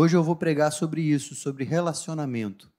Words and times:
Hoje 0.00 0.16
eu 0.16 0.22
vou 0.22 0.36
pregar 0.36 0.70
sobre 0.70 1.02
isso, 1.02 1.34
sobre 1.34 1.64
relacionamento. 1.64 2.70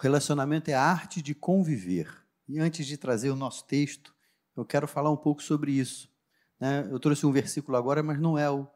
Relacionamento 0.00 0.70
é 0.70 0.74
a 0.74 0.82
arte 0.82 1.20
de 1.20 1.34
conviver. 1.34 2.24
E 2.48 2.58
antes 2.58 2.86
de 2.86 2.96
trazer 2.96 3.28
o 3.28 3.36
nosso 3.36 3.66
texto, 3.66 4.14
eu 4.56 4.64
quero 4.64 4.88
falar 4.88 5.10
um 5.10 5.18
pouco 5.18 5.42
sobre 5.42 5.72
isso. 5.72 6.10
Né? 6.58 6.88
Eu 6.90 6.98
trouxe 6.98 7.26
um 7.26 7.30
versículo 7.30 7.76
agora, 7.76 8.02
mas 8.02 8.18
não 8.18 8.38
é 8.38 8.50
o, 8.50 8.66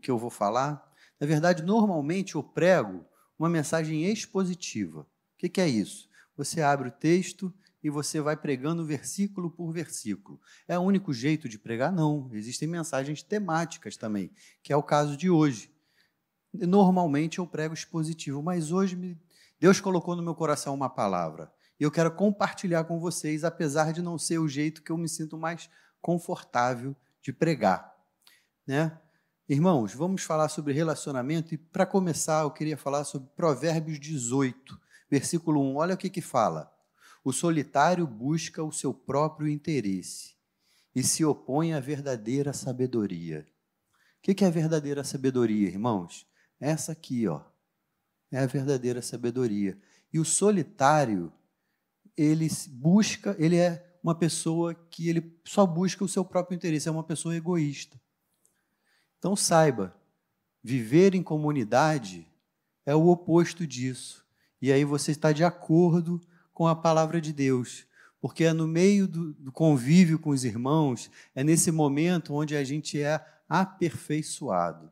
que 0.00 0.08
eu 0.08 0.16
vou 0.16 0.30
falar. 0.30 0.94
Na 1.18 1.26
verdade, 1.26 1.64
normalmente 1.64 2.36
eu 2.36 2.42
prego 2.44 3.04
uma 3.36 3.48
mensagem 3.48 4.04
expositiva. 4.04 5.00
O 5.00 5.48
que 5.48 5.60
é 5.60 5.66
isso? 5.68 6.08
Você 6.36 6.62
abre 6.62 6.86
o 6.86 6.92
texto 6.92 7.52
e 7.82 7.90
você 7.90 8.20
vai 8.20 8.36
pregando 8.36 8.86
versículo 8.86 9.50
por 9.50 9.72
versículo. 9.72 10.40
É 10.68 10.78
o 10.78 10.82
único 10.82 11.12
jeito 11.12 11.48
de 11.48 11.58
pregar? 11.58 11.90
Não. 11.90 12.30
Existem 12.32 12.68
mensagens 12.68 13.24
temáticas 13.24 13.96
também, 13.96 14.30
que 14.62 14.72
é 14.72 14.76
o 14.76 14.84
caso 14.84 15.16
de 15.16 15.28
hoje. 15.28 15.74
Normalmente 16.64 17.38
eu 17.38 17.46
prego 17.46 17.74
expositivo, 17.74 18.42
mas 18.42 18.70
hoje 18.70 19.18
Deus 19.58 19.80
colocou 19.80 20.14
no 20.14 20.22
meu 20.22 20.34
coração 20.34 20.74
uma 20.74 20.88
palavra. 20.88 21.52
E 21.78 21.84
eu 21.84 21.90
quero 21.90 22.10
compartilhar 22.10 22.84
com 22.84 22.98
vocês, 22.98 23.44
apesar 23.44 23.92
de 23.92 24.00
não 24.00 24.18
ser 24.18 24.38
o 24.38 24.48
jeito 24.48 24.82
que 24.82 24.90
eu 24.90 24.96
me 24.96 25.08
sinto 25.08 25.36
mais 25.36 25.68
confortável 26.00 26.94
de 27.20 27.32
pregar. 27.32 27.94
Né? 28.66 28.98
Irmãos, 29.48 29.92
vamos 29.94 30.22
falar 30.22 30.48
sobre 30.48 30.72
relacionamento 30.72 31.54
e, 31.54 31.58
para 31.58 31.84
começar, 31.86 32.42
eu 32.42 32.50
queria 32.50 32.76
falar 32.76 33.04
sobre 33.04 33.28
Provérbios 33.36 34.00
18, 34.00 34.80
versículo 35.10 35.60
1. 35.60 35.76
Olha 35.76 35.94
o 35.94 35.98
que, 35.98 36.10
que 36.10 36.20
fala. 36.20 36.72
O 37.22 37.32
solitário 37.32 38.06
busca 38.06 38.62
o 38.62 38.72
seu 38.72 38.94
próprio 38.94 39.48
interesse 39.48 40.36
e 40.94 41.02
se 41.02 41.24
opõe 41.24 41.74
à 41.74 41.80
verdadeira 41.80 42.52
sabedoria. 42.52 43.46
O 44.18 44.34
que, 44.34 44.44
é 44.44 44.48
a 44.48 44.50
verdadeira 44.50 45.04
sabedoria, 45.04 45.68
irmãos? 45.68 46.26
Essa 46.60 46.92
aqui, 46.92 47.26
ó, 47.28 47.40
é 48.30 48.38
a 48.38 48.46
verdadeira 48.46 49.02
sabedoria. 49.02 49.78
E 50.12 50.18
o 50.18 50.24
solitário, 50.24 51.32
ele 52.16 52.48
busca, 52.70 53.36
ele 53.38 53.56
é 53.56 53.98
uma 54.02 54.14
pessoa 54.14 54.74
que 54.74 55.08
ele 55.08 55.38
só 55.44 55.66
busca 55.66 56.04
o 56.04 56.08
seu 56.08 56.24
próprio 56.24 56.56
interesse, 56.56 56.88
é 56.88 56.92
uma 56.92 57.04
pessoa 57.04 57.36
egoísta. 57.36 58.00
Então 59.18 59.34
saiba, 59.34 59.96
viver 60.62 61.14
em 61.14 61.22
comunidade 61.22 62.26
é 62.84 62.94
o 62.94 63.08
oposto 63.08 63.66
disso. 63.66 64.24
E 64.62 64.72
aí 64.72 64.84
você 64.84 65.10
está 65.10 65.32
de 65.32 65.44
acordo 65.44 66.20
com 66.52 66.66
a 66.66 66.76
palavra 66.76 67.20
de 67.20 67.32
Deus. 67.32 67.86
Porque 68.20 68.44
é 68.44 68.52
no 68.52 68.66
meio 68.66 69.06
do, 69.06 69.52
convívio 69.52 70.18
com 70.18 70.30
os 70.30 70.44
irmãos, 70.44 71.10
é 71.34 71.44
nesse 71.44 71.70
momento 71.70 72.34
onde 72.34 72.56
a 72.56 72.64
gente 72.64 73.00
é 73.00 73.24
aperfeiçoado. 73.48 74.90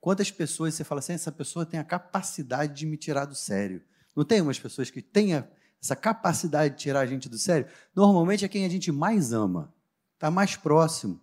Quantas 0.00 0.30
pessoas 0.30 0.74
você 0.74 0.84
fala 0.84 1.00
assim, 1.00 1.12
essa 1.12 1.32
pessoa 1.32 1.66
tem 1.66 1.78
a 1.78 1.84
capacidade 1.84 2.74
de 2.74 2.86
me 2.86 2.96
tirar 2.96 3.24
do 3.24 3.34
sério? 3.34 3.82
Não 4.14 4.24
tem 4.24 4.40
umas 4.40 4.58
pessoas 4.58 4.90
que 4.90 5.02
têm 5.02 5.34
essa 5.80 5.96
capacidade 5.96 6.74
de 6.74 6.80
tirar 6.80 7.00
a 7.00 7.06
gente 7.06 7.28
do 7.28 7.38
sério? 7.38 7.66
Normalmente 7.94 8.44
é 8.44 8.48
quem 8.48 8.64
a 8.64 8.68
gente 8.68 8.92
mais 8.92 9.32
ama, 9.32 9.72
está 10.14 10.30
mais 10.30 10.56
próximo. 10.56 11.20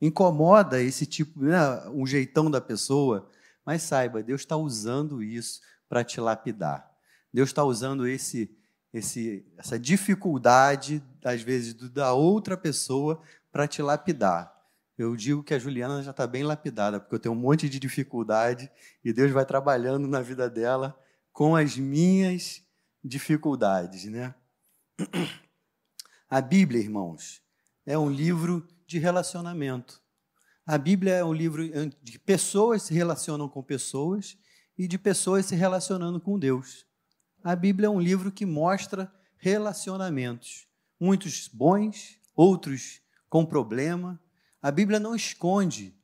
Incomoda 0.00 0.80
esse 0.80 1.06
tipo, 1.06 1.42
né, 1.42 1.58
um 1.88 2.06
jeitão 2.06 2.50
da 2.50 2.60
pessoa, 2.60 3.28
mas 3.64 3.82
saiba, 3.82 4.22
Deus 4.22 4.42
está 4.42 4.56
usando 4.56 5.22
isso 5.22 5.60
para 5.88 6.04
te 6.04 6.20
lapidar. 6.20 6.88
Deus 7.32 7.48
está 7.48 7.64
usando 7.64 8.06
esse, 8.06 8.50
esse, 8.92 9.46
essa 9.56 9.78
dificuldade, 9.78 11.02
às 11.24 11.42
vezes, 11.42 11.74
da 11.74 12.12
outra 12.12 12.56
pessoa 12.56 13.20
para 13.50 13.66
te 13.66 13.82
lapidar. 13.82 14.57
Eu 14.98 15.14
digo 15.14 15.44
que 15.44 15.54
a 15.54 15.58
Juliana 15.60 16.02
já 16.02 16.10
está 16.10 16.26
bem 16.26 16.42
lapidada, 16.42 16.98
porque 16.98 17.14
eu 17.14 17.20
tenho 17.20 17.34
um 17.34 17.38
monte 17.38 17.68
de 17.68 17.78
dificuldade 17.78 18.68
e 19.04 19.12
Deus 19.12 19.30
vai 19.30 19.46
trabalhando 19.46 20.08
na 20.08 20.20
vida 20.20 20.50
dela 20.50 20.98
com 21.32 21.54
as 21.54 21.76
minhas 21.76 22.66
dificuldades, 23.04 24.06
né? 24.06 24.34
A 26.28 26.40
Bíblia, 26.40 26.82
irmãos, 26.82 27.40
é 27.86 27.96
um 27.96 28.10
livro 28.10 28.66
de 28.88 28.98
relacionamento. 28.98 30.02
A 30.66 30.76
Bíblia 30.76 31.14
é 31.14 31.24
um 31.24 31.32
livro 31.32 31.62
de 32.02 32.18
pessoas 32.18 32.82
se 32.82 32.92
relacionam 32.92 33.48
com 33.48 33.62
pessoas 33.62 34.36
e 34.76 34.88
de 34.88 34.98
pessoas 34.98 35.46
se 35.46 35.54
relacionando 35.54 36.20
com 36.20 36.36
Deus. 36.36 36.84
A 37.44 37.54
Bíblia 37.54 37.86
é 37.86 37.90
um 37.90 38.00
livro 38.00 38.32
que 38.32 38.44
mostra 38.44 39.10
relacionamentos, 39.36 40.66
muitos 40.98 41.46
bons, 41.46 42.18
outros 42.34 43.00
com 43.28 43.46
problema, 43.46 44.20
a 44.60 44.70
Bíblia 44.70 44.98
não 44.98 45.14
esconde 45.14 45.94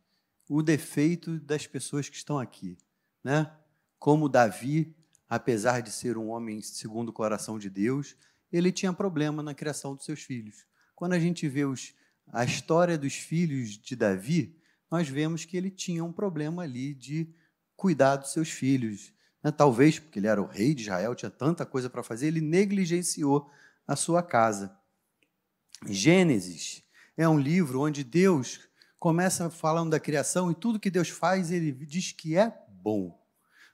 o 0.48 0.62
defeito 0.62 1.38
das 1.40 1.66
pessoas 1.66 2.08
que 2.08 2.16
estão 2.16 2.38
aqui, 2.38 2.78
né? 3.22 3.50
Como 3.98 4.28
Davi, 4.28 4.94
apesar 5.28 5.80
de 5.80 5.90
ser 5.90 6.16
um 6.16 6.28
homem 6.28 6.60
segundo 6.60 7.08
o 7.08 7.12
coração 7.12 7.58
de 7.58 7.68
Deus, 7.68 8.14
ele 8.52 8.70
tinha 8.70 8.92
problema 8.92 9.42
na 9.42 9.54
criação 9.54 9.94
dos 9.94 10.04
seus 10.04 10.22
filhos. 10.22 10.66
Quando 10.94 11.14
a 11.14 11.18
gente 11.18 11.48
vê 11.48 11.64
os, 11.64 11.94
a 12.28 12.44
história 12.44 12.96
dos 12.96 13.14
filhos 13.14 13.70
de 13.70 13.96
Davi, 13.96 14.56
nós 14.90 15.08
vemos 15.08 15.44
que 15.44 15.56
ele 15.56 15.70
tinha 15.70 16.04
um 16.04 16.12
problema 16.12 16.62
ali 16.62 16.94
de 16.94 17.34
cuidar 17.74 18.16
dos 18.16 18.32
seus 18.32 18.50
filhos. 18.50 19.12
Né? 19.42 19.50
Talvez 19.50 19.98
porque 19.98 20.20
ele 20.20 20.28
era 20.28 20.40
o 20.40 20.46
rei 20.46 20.74
de 20.74 20.82
Israel, 20.82 21.14
tinha 21.14 21.30
tanta 21.30 21.66
coisa 21.66 21.90
para 21.90 22.02
fazer, 22.02 22.28
ele 22.28 22.40
negligenciou 22.40 23.50
a 23.88 23.96
sua 23.96 24.22
casa. 24.22 24.78
Gênesis 25.86 26.83
é 27.16 27.28
um 27.28 27.38
livro 27.38 27.80
onde 27.80 28.02
Deus 28.02 28.60
começa 28.98 29.50
falando 29.50 29.90
da 29.90 30.00
criação 30.00 30.50
e 30.50 30.54
tudo 30.54 30.80
que 30.80 30.90
Deus 30.90 31.08
faz, 31.08 31.50
ele 31.50 31.72
diz 31.72 32.12
que 32.12 32.36
é 32.36 32.52
bom. 32.68 33.20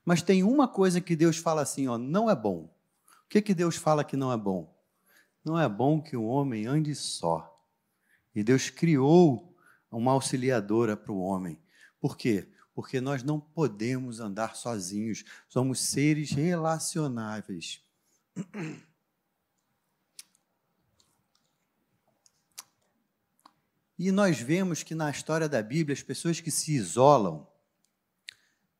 Mas 0.04 0.22
tem 0.22 0.42
uma 0.42 0.66
coisa 0.66 1.00
que 1.00 1.14
Deus 1.14 1.36
fala 1.36 1.62
assim, 1.62 1.86
ó, 1.88 1.96
não 1.96 2.28
é 2.28 2.34
bom. 2.34 2.64
O 3.24 3.28
que, 3.28 3.40
que 3.40 3.54
Deus 3.54 3.76
fala 3.76 4.04
que 4.04 4.16
não 4.16 4.32
é 4.32 4.36
bom? 4.36 4.76
Não 5.44 5.58
é 5.58 5.68
bom 5.68 6.02
que 6.02 6.16
o 6.16 6.24
homem 6.24 6.66
ande 6.66 6.94
só. 6.94 7.46
E 8.34 8.42
Deus 8.42 8.70
criou 8.70 9.56
uma 9.90 10.12
auxiliadora 10.12 10.96
para 10.96 11.12
o 11.12 11.20
homem. 11.20 11.60
Por 12.00 12.16
quê? 12.16 12.50
Porque 12.74 13.00
nós 13.00 13.22
não 13.22 13.40
podemos 13.40 14.20
andar 14.20 14.56
sozinhos. 14.56 15.24
Somos 15.48 15.80
seres 15.80 16.30
relacionáveis. 16.30 17.82
E 24.02 24.10
nós 24.10 24.40
vemos 24.40 24.82
que 24.82 24.94
na 24.94 25.10
história 25.10 25.46
da 25.46 25.62
Bíblia, 25.62 25.92
as 25.92 26.02
pessoas 26.02 26.40
que 26.40 26.50
se 26.50 26.72
isolam, 26.72 27.46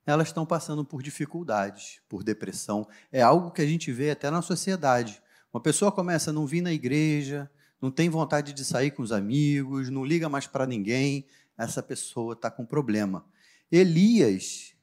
elas 0.07 0.29
estão 0.29 0.47
passando 0.47 0.83
por 0.83 1.03
dificuldades, 1.03 2.01
por 2.09 2.25
depressão. 2.25 2.89
É 3.13 3.21
algo 3.21 3.51
que 3.51 3.61
a 3.61 3.67
gente 3.67 3.93
vê 3.93 4.13
até 4.13 4.31
na 4.31 4.41
sociedade. 4.41 5.21
Uma 5.53 5.61
pessoa 5.61 5.93
começa 5.93 6.31
a 6.31 6.33
não 6.33 6.47
vir 6.47 6.63
na 6.63 6.73
igreja, 6.73 7.51
não 7.83 7.91
tem 7.91 8.09
vontade 8.09 8.55
de 8.55 8.65
sair 8.65 8.93
com 8.93 9.03
os 9.03 9.13
amigos, 9.13 9.91
não 9.91 10.07
liga 10.07 10.27
mais 10.27 10.47
para 10.47 10.65
ninguém, 10.67 11.27
essa 11.55 11.83
pessoa 11.83 12.33
está 12.33 12.51
com 12.51 12.65
problema. 12.65 13.23
Elias 13.71 14.75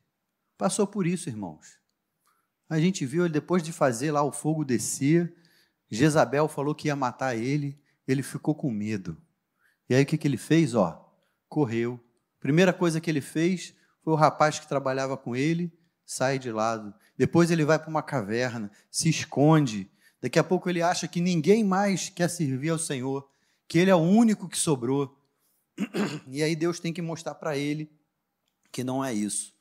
passou 0.56 0.86
por 0.86 1.08
isso, 1.08 1.30
irmãos. 1.30 1.80
A 2.69 2.80
gente 2.80 3.08
viu 3.08 3.25
ele 3.25 3.34
depois 3.34 3.64
de 3.64 3.74
fazer 3.74 4.12
lá 4.12 4.22
o 4.22 4.31
fogo 4.31 4.64
descer, 4.64 5.36
Jezabel 5.90 6.48
falou 6.48 6.75
que 6.75 6.90
ia 6.90 6.96
matar 6.96 7.36
ele, 7.36 7.75
ele 8.08 8.22
ficou 8.22 8.54
com 8.54 8.69
medo. 8.69 9.18
E 9.90 9.96
aí 9.96 10.03
o 10.03 10.06
que, 10.06 10.18
que 10.18 10.28
ele 10.28 10.38
fez? 10.38 10.75
Ó, 10.75 11.14
correu. 11.48 12.00
Primeira 12.40 12.74
coisa 12.74 13.02
que 13.02 13.09
ele 13.09 13.22
fez 13.22 13.74
foi 14.03 14.14
o 14.14 14.18
rapaz 14.18 14.59
que 14.59 14.68
trabalhava 14.68 15.18
com 15.18 15.36
ele 15.36 15.72
sai 16.08 16.40
de 16.40 16.52
lado. 16.52 16.96
Depois 17.18 17.52
ele 17.52 17.66
vai 17.66 17.78
para 17.78 17.90
uma 17.90 18.02
caverna, 18.02 18.72
se 18.90 19.09
esconde. 19.09 19.92
Daqui 20.22 20.40
a 20.40 20.44
pouco 20.44 20.70
ele 20.70 20.81
acha 20.81 21.08
que 21.08 21.20
ninguém 21.20 21.64
mais 21.64 22.09
quer 22.09 22.30
servir 22.30 22.70
ao 22.70 22.80
Senhor, 22.80 23.30
que 23.68 23.78
ele 23.78 23.92
é 23.92 23.96
o 23.96 24.00
único 24.00 24.48
que 24.48 24.58
sobrou. 24.58 25.14
E 26.30 26.42
aí 26.42 26.56
Deus 26.56 26.80
tem 26.80 26.92
que 26.92 27.02
mostrar 27.02 27.36
para 27.36 27.56
ele 27.56 27.92
que 28.72 28.84
não 28.84 29.04
é 29.04 29.14
isso. 29.14 29.54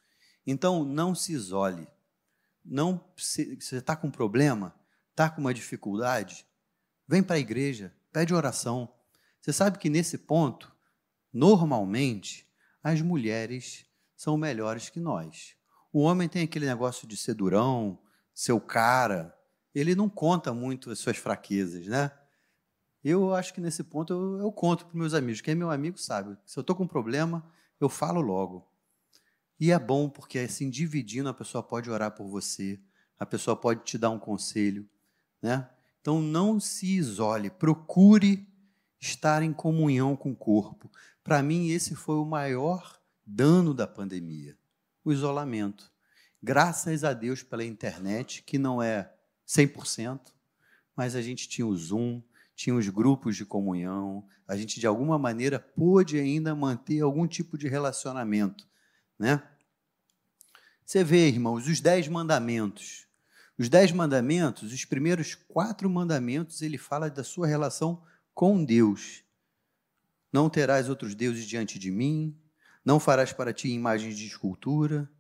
Então 0.47 0.85
não 0.85 1.15
se 1.15 1.33
isole. 1.33 1.87
Não 2.65 3.05
você 3.17 3.59
está 3.71 3.95
com 3.95 4.07
um 4.07 4.11
problema, 4.11 4.75
está 5.11 5.29
com 5.29 5.41
uma 5.41 5.55
dificuldade, 5.55 6.47
vem 7.07 7.23
para 7.23 7.37
a 7.37 7.39
igreja, 7.39 7.95
pede 8.13 8.35
oração. 8.35 8.93
Você 9.47 9.53
sabe 9.53 9.79
que 9.79 9.89
nesse 9.89 10.19
ponto, 10.19 10.75
normalmente, 11.33 12.45
as 12.83 13.01
mulheres 13.01 13.87
são 14.17 14.37
melhores 14.37 14.91
que 14.91 14.99
nós. 14.99 15.55
O 15.93 16.01
homem 16.01 16.29
tem 16.29 16.43
aquele 16.43 16.67
negócio 16.67 17.07
de 17.07 17.17
ser 17.17 17.35
durão, 17.35 17.97
seu 18.35 18.61
cara, 18.61 19.33
ele 19.73 19.95
não 19.95 20.09
conta 20.09 20.53
muito 20.53 20.91
as 20.91 20.99
suas 20.99 21.17
fraquezas, 21.17 21.87
né? 21.87 22.11
Eu 23.05 23.37
acho 23.37 23.55
que 23.55 23.61
nesse 23.61 23.85
ponto 23.85 24.13
eu, 24.13 24.41
eu 24.41 24.51
conto 24.51 24.85
para 24.85 24.99
meus 24.99 25.15
amigos. 25.15 25.41
Quem 25.41 25.53
é 25.53 25.55
meu 25.55 25.71
amigo 25.71 25.97
sabe. 25.97 26.37
Se 26.45 26.59
eu 26.59 26.63
estou 26.63 26.75
com 26.75 26.83
um 26.83 26.89
problema, 26.89 27.49
eu 27.79 27.89
falo 27.89 28.21
logo. 28.21 28.69
E 29.61 29.71
é 29.71 29.79
bom 29.79 30.09
porque 30.09 30.41
assim, 30.41 30.69
dividindo, 30.69 31.29
a 31.29 31.35
pessoa 31.35 31.63
pode 31.63 31.89
orar 31.89 32.11
por 32.11 32.27
você, 32.27 32.81
a 33.17 33.25
pessoa 33.25 33.55
pode 33.55 33.85
te 33.85 33.97
dar 33.97 34.11
um 34.11 34.19
conselho, 34.19 34.89
né? 35.41 35.71
Então 36.01 36.21
não 36.21 36.59
se 36.59 36.97
isole, 36.97 37.49
procure 37.49 38.56
estar 39.01 39.43
em 39.43 39.53
comunhão 39.53 40.17
com 40.17 40.33
o 40.33 40.37
corpo. 40.37 40.91
Para 41.23 41.43
mim, 41.43 41.71
esse 41.71 41.95
foi 41.95 42.17
o 42.17 42.25
maior 42.25 43.01
dano 43.25 43.75
da 43.75 43.87
pandemia. 43.87 44.57
o 45.05 45.13
isolamento. 45.13 45.93
Graças 46.43 47.05
a 47.05 47.13
Deus 47.13 47.41
pela 47.43 47.65
internet, 47.65 48.43
que 48.43 48.59
não 48.59 48.83
é 48.83 49.13
100%, 49.47 50.21
mas 50.97 51.15
a 51.15 51.23
gente 51.23 51.49
tinha 51.49 51.67
o 51.67 51.77
Zoom, 51.77 52.21
tinha 52.57 52.75
os 52.75 52.89
grupos 52.89 53.37
de 53.37 53.45
comunhão, 53.45 54.27
a 54.49 54.57
gente 54.57 54.81
de 54.81 54.87
alguma 54.87 55.19
maneira 55.19 55.61
pôde 55.61 56.19
ainda 56.19 56.55
manter 56.55 57.01
algum 57.01 57.27
tipo 57.27 57.57
de 57.57 57.69
relacionamento, 57.69 58.67
né? 59.19 59.43
Você 60.85 61.03
vê, 61.03 61.29
irmãos, 61.29 61.67
os 61.67 61.81
dez 61.81 62.07
mandamentos. 62.07 63.07
Os 63.59 63.69
dez 63.69 63.91
mandamentos, 63.91 64.73
os 64.73 64.85
primeiros 64.85 65.35
quatro 65.35 65.91
mandamentos, 65.91 66.63
ele 66.63 66.79
fala 66.79 67.11
da 67.11 67.25
sua 67.25 67.47
relação 67.47 68.03
com 68.37 68.63
Deus. 68.63 69.25
Não 70.31 70.51
terás 70.51 70.91
outros 70.91 71.15
deuses 71.15 71.47
diante 71.47 71.79
de 71.79 71.91
mim, 71.91 72.39
não 72.85 73.01
farás 73.01 73.33
para 73.33 73.51
ti 73.51 73.71
imagens 73.71 74.15
de 74.15 74.27
escultura, 74.27 75.11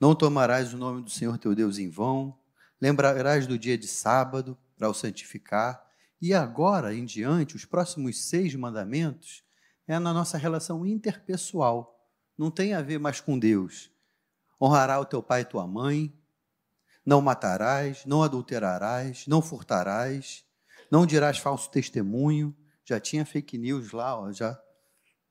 não 0.00 0.14
tomarás 0.14 0.72
o 0.72 0.78
nome 0.78 1.02
do 1.02 1.10
Senhor 1.10 1.36
teu 1.36 1.54
Deus 1.54 1.76
em 1.76 1.90
vão, 1.90 2.38
lembrarás 2.80 3.46
do 3.46 3.58
dia 3.58 3.76
de 3.76 3.86
sábado 3.86 4.58
para 4.78 4.88
o 4.88 4.94
santificar. 4.94 5.84
E 6.18 6.32
agora 6.32 6.94
em 6.94 7.04
diante, 7.04 7.54
os 7.54 7.66
próximos 7.66 8.24
seis 8.24 8.54
mandamentos 8.54 9.44
é 9.86 9.98
na 9.98 10.14
nossa 10.14 10.38
relação 10.38 10.86
interpessoal. 10.86 12.02
Não 12.36 12.50
tem 12.50 12.72
a 12.72 12.80
ver 12.80 12.98
mais 12.98 13.20
com 13.20 13.38
Deus. 13.38 13.90
Honrará 14.58 14.98
o 14.98 15.04
teu 15.04 15.22
pai 15.22 15.42
e 15.42 15.44
tua 15.44 15.66
mãe, 15.66 16.18
não 17.04 17.20
matarás, 17.20 18.06
não 18.06 18.22
adulterarás, 18.22 19.26
não 19.26 19.42
furtarás, 19.42 20.46
não 20.94 21.04
dirás 21.04 21.38
falso 21.38 21.68
testemunho. 21.72 22.54
Já 22.84 23.00
tinha 23.00 23.26
fake 23.26 23.58
news 23.58 23.90
lá, 23.90 24.16
ó, 24.16 24.30
já 24.30 24.56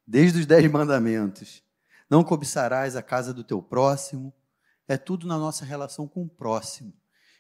desde 0.06 0.42
os 0.42 0.46
dez 0.46 0.70
mandamentos. 0.70 1.64
Não 2.10 2.22
cobiçarás 2.22 2.98
a 2.98 3.02
casa 3.02 3.34
do 3.34 3.46
teu 3.46 3.64
próximo. 3.64 4.34
É 4.90 4.98
tudo 4.98 5.26
na 5.26 5.38
nossa 5.38 5.64
relação 5.64 6.06
com 6.06 6.24
o 6.24 6.30
próximo. 6.30 6.94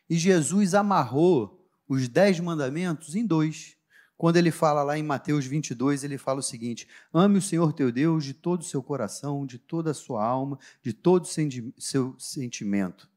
E 0.09 0.15
Jesus 0.15 0.73
amarrou 0.73 1.67
os 1.85 2.07
dez 2.07 2.39
mandamentos 2.39 3.13
em 3.13 3.25
dois. 3.25 3.75
Quando 4.15 4.37
ele 4.37 4.51
fala 4.51 4.83
lá 4.83 4.97
em 4.97 5.03
Mateus 5.03 5.45
22, 5.45 6.05
ele 6.05 6.17
fala 6.17 6.39
o 6.39 6.43
seguinte: 6.43 6.87
ame 7.13 7.39
o 7.39 7.41
Senhor 7.41 7.73
teu 7.73 7.91
Deus 7.91 8.23
de 8.23 8.33
todo 8.33 8.61
o 8.61 8.65
seu 8.65 8.81
coração, 8.81 9.45
de 9.45 9.59
toda 9.59 9.91
a 9.91 9.93
sua 9.93 10.25
alma, 10.25 10.57
de 10.81 10.93
todo 10.93 11.25
o 11.25 11.81
seu 11.81 12.17
sentimento. 12.17 13.09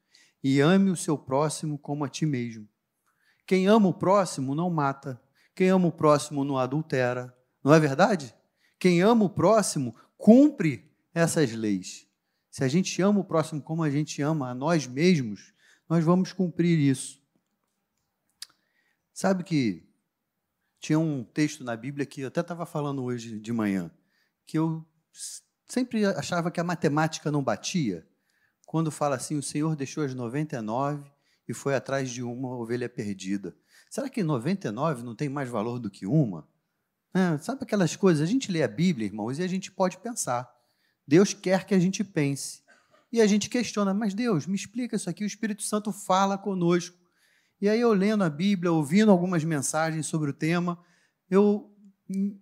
E 0.43 0.59
ame 0.59 0.91
o 0.91 0.97
seu 0.97 1.17
próximo 1.17 1.79
como 1.79 2.05
a 2.05 2.09
ti 2.09 2.27
mesmo. 2.27 2.69
Quem 3.47 3.69
ama 3.69 3.89
o 3.89 3.95
próximo 3.95 4.55
não 4.55 4.69
mata. 4.69 5.21
Quem 5.55 5.69
ama 5.69 5.87
o 5.87 5.93
próximo 5.93 6.45
não 6.45 6.59
adultera. 6.59 7.35
Não 7.63 7.73
é 7.73 7.79
verdade? 7.79 8.35
Quem 8.79 9.01
ama 9.01 9.25
o 9.25 9.31
próximo 9.31 9.95
cumpre 10.19 10.91
essas 11.15 11.53
leis. 11.53 12.07
Se 12.51 12.65
a 12.65 12.69
gente 12.69 13.01
ama 13.01 13.21
o 13.21 13.25
próximo 13.25 13.63
como 13.63 13.83
a 13.83 13.91
gente 13.91 14.21
ama 14.21 14.51
a 14.51 14.55
nós 14.55 14.87
mesmos, 14.87 15.53
nós 15.89 16.05
vamos 16.05 16.33
cumprir 16.33 16.79
isso. 16.79 17.23
Sabe 19.13 19.45
que 19.45 19.87
tinha 20.81 20.99
um 20.99 21.25
texto 21.25 21.65
na 21.65 21.77
Bíblia 21.77 22.05
que 22.05 22.23
eu 22.23 22.29
até 22.29 22.41
estava 22.41 22.67
falando 22.67 23.03
hoje 23.03 23.39
de 23.39 23.53
manhã, 23.53 23.91
que 24.45 24.59
eu 24.59 24.85
sempre 25.67 26.05
achava 26.05 26.51
que 26.51 26.61
a 26.61 26.65
matemática 26.65 27.31
não 27.31 27.43
batia, 27.43 28.07
quando 28.67 28.91
fala 28.91 29.17
assim: 29.17 29.37
o 29.37 29.43
Senhor 29.43 29.75
deixou 29.75 30.05
as 30.05 30.15
99 30.15 31.11
e 31.49 31.55
foi 31.55 31.75
atrás 31.75 32.11
de 32.11 32.23
uma 32.23 32.57
ovelha 32.57 32.89
perdida. 32.89 33.57
Será 33.91 34.09
que 34.09 34.23
99 34.23 35.03
não 35.03 35.15
tem 35.15 35.29
mais 35.29 35.49
valor 35.49 35.79
do 35.79 35.91
que 35.91 36.07
uma? 36.07 36.49
É, 37.15 37.39
sabe 37.39 37.63
aquelas 37.63 37.97
coisas? 37.97 38.23
A 38.23 38.31
gente 38.31 38.53
lê 38.53 38.63
a 38.63 38.69
Bíblia, 38.69 39.07
irmãos, 39.07 39.39
e 39.39 39.43
a 39.43 39.47
gente 39.47 39.71
pode 39.71 39.99
pensar. 39.99 40.51
Deus 41.07 41.33
quer 41.33 41.65
que 41.65 41.75
a 41.75 41.79
gente 41.79 42.03
pense. 42.05 42.63
E 43.13 43.21
a 43.21 43.27
gente 43.27 43.49
questiona, 43.49 43.95
mas 43.95 44.13
Deus, 44.13 44.47
me 44.47 44.55
explica 44.57 44.97
isso 44.97 45.09
aqui. 45.09 45.25
O 45.25 45.27
Espírito 45.27 45.63
Santo 45.63 45.93
fala 45.93 46.37
conosco. 46.37 46.99
E 47.61 47.69
aí 47.69 47.81
eu 47.81 47.93
lendo 47.93 48.23
a 48.25 48.29
Bíblia, 48.29 48.73
ouvindo 48.73 49.11
algumas 49.11 49.43
mensagens 49.45 50.07
sobre 50.07 50.31
o 50.31 50.35
tema, 50.35 50.79
eu 51.31 51.75
hum, 52.11 52.39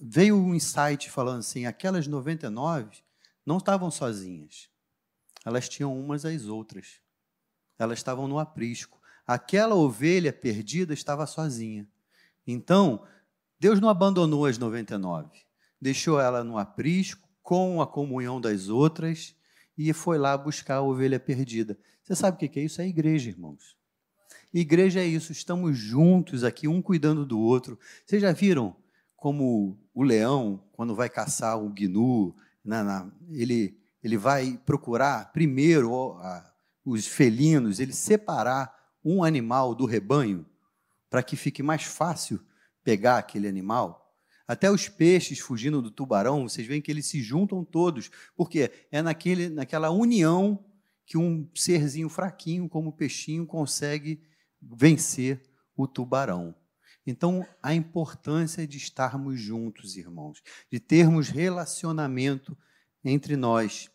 veio 0.00 0.36
um 0.36 0.54
insight 0.54 1.10
falando 1.10 1.38
assim, 1.38 1.66
aquelas 1.66 2.06
99 2.06 3.04
não 3.46 3.58
estavam 3.58 3.90
sozinhas. 3.90 4.68
Elas 5.44 5.68
tinham 5.68 5.96
umas 5.96 6.24
às 6.24 6.46
outras. 6.46 7.00
Elas 7.78 7.98
estavam 7.98 8.28
no 8.28 8.38
aprisco. 8.38 9.00
Aquela 9.26 9.74
ovelha 9.74 10.32
perdida 10.32 10.92
estava 10.92 11.26
sozinha. 11.26 11.88
Então, 12.46 13.06
Deus 13.58 13.80
não 13.80 13.88
abandonou 13.88 14.46
as 14.46 14.58
99. 14.58 15.28
Deixou 15.80 16.20
ela 16.20 16.44
no 16.44 16.58
aprisco 16.58 17.28
com 17.42 17.80
a 17.80 17.86
comunhão 17.86 18.40
das 18.40 18.68
outras 18.68 19.34
e 19.76 19.92
foi 19.92 20.18
lá 20.18 20.36
buscar 20.36 20.76
a 20.76 20.82
ovelha 20.82 21.18
perdida. 21.18 21.78
Você 22.02 22.14
sabe 22.14 22.36
o 22.36 22.48
que 22.48 22.58
é 22.60 22.64
isso? 22.64 22.80
É 22.80 22.86
igreja, 22.86 23.30
irmãos. 23.30 23.76
Igreja 24.52 25.00
é 25.00 25.04
isso, 25.04 25.32
estamos 25.32 25.76
juntos 25.76 26.44
aqui, 26.44 26.68
um 26.68 26.80
cuidando 26.80 27.26
do 27.26 27.40
outro. 27.40 27.78
Vocês 28.06 28.22
já 28.22 28.30
viram 28.30 28.76
como 29.16 29.76
o 29.92 30.02
leão, 30.02 30.62
quando 30.72 30.94
vai 30.94 31.08
caçar 31.08 31.58
o 31.58 31.68
gnu, 31.70 32.36
ele, 33.30 33.76
ele 34.02 34.16
vai 34.16 34.60
procurar 34.64 35.32
primeiro 35.32 36.16
os 36.84 37.06
felinos, 37.06 37.80
ele 37.80 37.92
separar 37.92 38.74
um 39.04 39.22
animal 39.22 39.74
do 39.74 39.86
rebanho 39.86 40.46
para 41.08 41.22
que 41.22 41.36
fique 41.36 41.62
mais 41.62 41.84
fácil 41.84 42.40
pegar 42.82 43.18
aquele 43.18 43.48
animal. 43.48 44.04
Até 44.46 44.70
os 44.70 44.88
peixes 44.88 45.38
fugindo 45.38 45.80
do 45.80 45.90
tubarão, 45.90 46.46
vocês 46.46 46.66
veem 46.66 46.82
que 46.82 46.90
eles 46.90 47.06
se 47.06 47.22
juntam 47.22 47.64
todos, 47.64 48.10
porque 48.36 48.70
é 48.90 49.00
naquele, 49.00 49.48
naquela 49.48 49.90
união 49.90 50.62
que 51.06 51.16
um 51.16 51.48
serzinho 51.54 52.08
fraquinho 52.08 52.68
como 52.68 52.90
o 52.90 52.92
peixinho 52.92 53.46
consegue 53.46 54.22
vencer 54.60 55.42
o 55.76 55.86
tubarão. 55.86 56.54
Então, 57.06 57.46
a 57.62 57.74
importância 57.74 58.66
de 58.66 58.78
estarmos 58.78 59.38
juntos, 59.38 59.96
irmãos, 59.96 60.42
de 60.70 60.80
termos 60.80 61.28
relacionamento 61.28 62.56
entre 63.04 63.36
nós. 63.36 63.90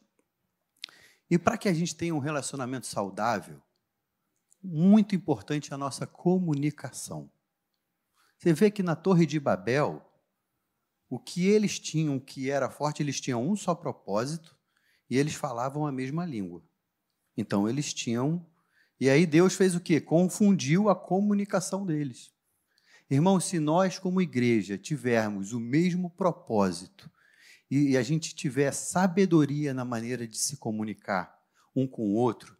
E 1.29 1.37
para 1.37 1.57
que 1.57 1.69
a 1.69 1.73
gente 1.73 1.95
tenha 1.95 2.15
um 2.15 2.19
relacionamento 2.19 2.87
saudável, 2.87 3.61
muito 4.63 5.15
importante 5.15 5.73
a 5.73 5.77
nossa 5.77 6.05
comunicação. 6.07 7.29
Você 8.37 8.53
vê 8.53 8.71
que 8.71 8.83
na 8.83 8.95
Torre 8.95 9.25
de 9.25 9.39
Babel, 9.39 10.05
o 11.09 11.19
que 11.19 11.47
eles 11.47 11.79
tinham 11.79 12.19
que 12.19 12.49
era 12.49 12.69
forte, 12.69 13.03
eles 13.03 13.19
tinham 13.19 13.47
um 13.47 13.55
só 13.55 13.75
propósito 13.75 14.57
e 15.09 15.17
eles 15.17 15.33
falavam 15.33 15.85
a 15.85 15.91
mesma 15.91 16.25
língua. 16.25 16.63
Então, 17.37 17.69
eles 17.69 17.93
tinham 17.93 18.45
e 18.99 19.09
aí 19.09 19.25
Deus 19.25 19.53
fez 19.53 19.75
o 19.75 19.79
quê? 19.79 20.01
Confundiu 20.01 20.89
a 20.89 20.95
comunicação 20.95 21.85
deles. 21.85 22.33
Irmãos, 23.09 23.45
se 23.45 23.57
nós, 23.57 23.97
como 23.97 24.21
igreja, 24.21 24.77
tivermos 24.77 25.53
o 25.53 25.59
mesmo 25.59 26.09
propósito 26.09 27.09
e 27.69 27.95
a 27.95 28.01
gente 28.01 28.33
tiver 28.33 28.71
sabedoria 28.71 29.73
na 29.73 29.85
maneira 29.85 30.27
de 30.27 30.37
se 30.37 30.57
comunicar 30.57 31.39
um 31.75 31.87
com 31.87 32.03
o 32.03 32.15
outro, 32.15 32.57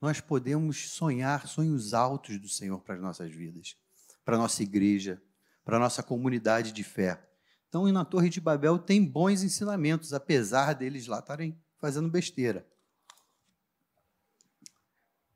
nós 0.00 0.20
podemos 0.20 0.90
sonhar 0.90 1.48
sonhos 1.48 1.92
altos 1.92 2.40
do 2.40 2.48
Senhor 2.48 2.80
para 2.80 2.94
as 2.94 3.00
nossas 3.00 3.32
vidas, 3.32 3.76
para 4.24 4.36
a 4.36 4.38
nossa 4.38 4.62
igreja, 4.62 5.20
para 5.64 5.76
a 5.76 5.80
nossa 5.80 6.02
comunidade 6.02 6.72
de 6.72 6.84
fé. 6.84 7.20
Então, 7.68 7.90
na 7.92 8.04
Torre 8.04 8.28
de 8.28 8.40
Babel 8.40 8.78
tem 8.78 9.04
bons 9.04 9.42
ensinamentos, 9.42 10.12
apesar 10.12 10.72
deles 10.72 11.06
lá 11.06 11.18
estarem 11.18 11.60
fazendo 11.78 12.08
besteira. 12.08 12.66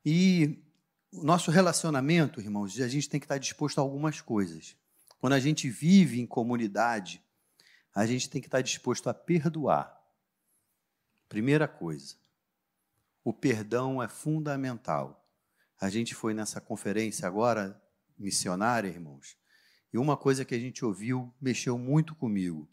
E 0.05 0.63
o 1.13 1.23
nosso 1.23 1.51
relacionamento, 1.51 2.41
irmãos, 2.41 2.81
a 2.81 2.89
gente 2.89 3.09
tem 3.09 3.21
que 3.21 3.27
estar 3.27 3.39
disposto 3.39 3.79
a 3.79 3.83
algumas 3.83 4.21
coisas. 4.21 4.77
Quando 5.19 5.35
a 5.35 5.41
gente 5.41 5.69
vive 5.69 6.21
em 6.21 6.27
comunidade, 6.27 7.22
a 7.95 8.07
gente 8.07 8.29
tem 8.29 8.41
que 8.41 8.49
estar 8.49 8.61
disposto 8.61 9.09
a 9.09 9.15
perdoar. 9.15 10.01
Primeira 11.29 11.67
coisa, 11.67 12.17
o 13.25 13.33
perdão 13.33 14.03
é 14.03 14.09
fundamental. 14.09 15.27
A 15.81 15.89
gente 15.89 16.15
foi 16.15 16.35
nessa 16.35 16.61
conferência 16.61 17.27
agora, 17.27 17.81
missionária, 18.19 18.89
irmãos, 18.89 19.37
e 19.93 19.99
uma 19.99 20.17
coisa 20.17 20.45
que 20.45 20.55
a 20.55 20.59
gente 20.59 20.85
ouviu 20.85 21.35
mexeu 21.41 21.77
muito 21.77 22.15
comigo. 22.15 22.69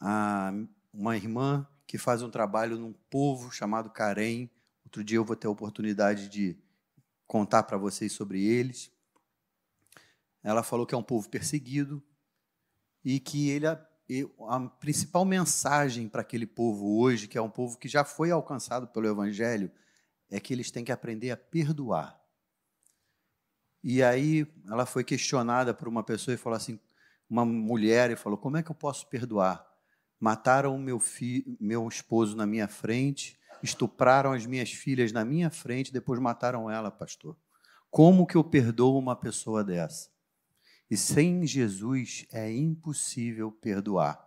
Ah, 0.00 0.52
uma 0.92 1.16
irmã 1.16 1.66
que 1.86 1.98
faz 1.98 2.22
um 2.22 2.30
trabalho 2.30 2.78
num 2.78 2.92
povo 2.92 3.50
chamado 3.50 3.90
Carém, 3.90 4.50
Outro 4.88 5.04
dia 5.04 5.18
eu 5.18 5.24
vou 5.24 5.36
ter 5.36 5.46
a 5.46 5.50
oportunidade 5.50 6.30
de 6.30 6.56
contar 7.26 7.64
para 7.64 7.76
vocês 7.76 8.10
sobre 8.10 8.42
eles. 8.42 8.90
Ela 10.42 10.62
falou 10.62 10.86
que 10.86 10.94
é 10.94 10.98
um 10.98 11.02
povo 11.02 11.28
perseguido 11.28 12.02
e 13.04 13.20
que 13.20 13.50
ele 13.50 13.66
a, 14.40 14.56
a 14.56 14.68
principal 14.68 15.24
mensagem 15.24 16.08
para 16.08 16.22
aquele 16.22 16.46
povo 16.46 16.98
hoje, 16.98 17.28
que 17.28 17.36
é 17.36 17.42
um 17.42 17.50
povo 17.50 17.78
que 17.78 17.88
já 17.88 18.04
foi 18.04 18.30
alcançado 18.30 18.86
pelo 18.88 19.06
evangelho, 19.06 19.70
é 20.30 20.40
que 20.40 20.52
eles 20.52 20.70
têm 20.70 20.84
que 20.84 20.92
aprender 20.92 21.30
a 21.30 21.36
perdoar. 21.36 22.18
E 23.82 24.02
aí 24.02 24.46
ela 24.66 24.86
foi 24.86 25.04
questionada 25.04 25.72
por 25.72 25.88
uma 25.88 26.02
pessoa 26.02 26.34
e 26.34 26.38
falou 26.38 26.56
assim, 26.56 26.78
uma 27.28 27.44
mulher 27.44 28.10
e 28.10 28.16
falou: 28.16 28.38
"Como 28.38 28.56
é 28.56 28.62
que 28.62 28.70
eu 28.70 28.74
posso 28.74 29.06
perdoar? 29.06 29.66
Mataram 30.18 30.76
meu 30.78 30.98
filho, 30.98 31.56
meu 31.60 31.86
esposo 31.86 32.36
na 32.36 32.46
minha 32.46 32.66
frente, 32.66 33.38
estupraram 33.62 34.32
as 34.32 34.46
minhas 34.46 34.72
filhas 34.72 35.12
na 35.12 35.24
minha 35.24 35.50
frente, 35.50 35.92
depois 35.92 36.18
mataram 36.20 36.70
ela, 36.70 36.90
pastor. 36.90 37.36
Como 37.90 38.26
que 38.26 38.36
eu 38.36 38.44
perdoo 38.44 38.98
uma 38.98 39.16
pessoa 39.16 39.62
dessa? 39.62 40.10
E 40.90 40.96
sem 40.96 41.46
Jesus 41.46 42.26
é 42.32 42.50
impossível 42.50 43.52
perdoar. 43.52 44.26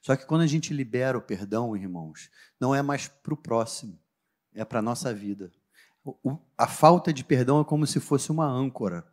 Só 0.00 0.16
que 0.16 0.24
quando 0.24 0.42
a 0.42 0.46
gente 0.46 0.72
libera 0.72 1.18
o 1.18 1.22
perdão, 1.22 1.76
irmãos, 1.76 2.30
não 2.58 2.74
é 2.74 2.80
mais 2.80 3.08
para 3.08 3.34
o 3.34 3.36
próximo, 3.36 3.98
é 4.54 4.64
para 4.64 4.78
a 4.78 4.82
nossa 4.82 5.12
vida. 5.12 5.52
a 6.56 6.66
falta 6.66 7.12
de 7.12 7.22
perdão 7.22 7.60
é 7.60 7.64
como 7.64 7.86
se 7.86 8.00
fosse 8.00 8.30
uma 8.30 8.46
âncora 8.46 9.06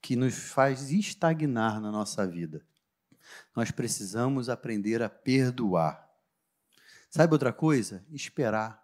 que 0.00 0.16
nos 0.16 0.34
faz 0.34 0.90
estagnar 0.90 1.80
na 1.80 1.90
nossa 1.90 2.26
vida. 2.26 2.66
Nós 3.54 3.70
precisamos 3.70 4.48
aprender 4.48 5.00
a 5.02 5.08
perdoar. 5.08 6.10
Sabe 7.08 7.32
outra 7.32 7.52
coisa? 7.52 8.04
Esperar. 8.10 8.82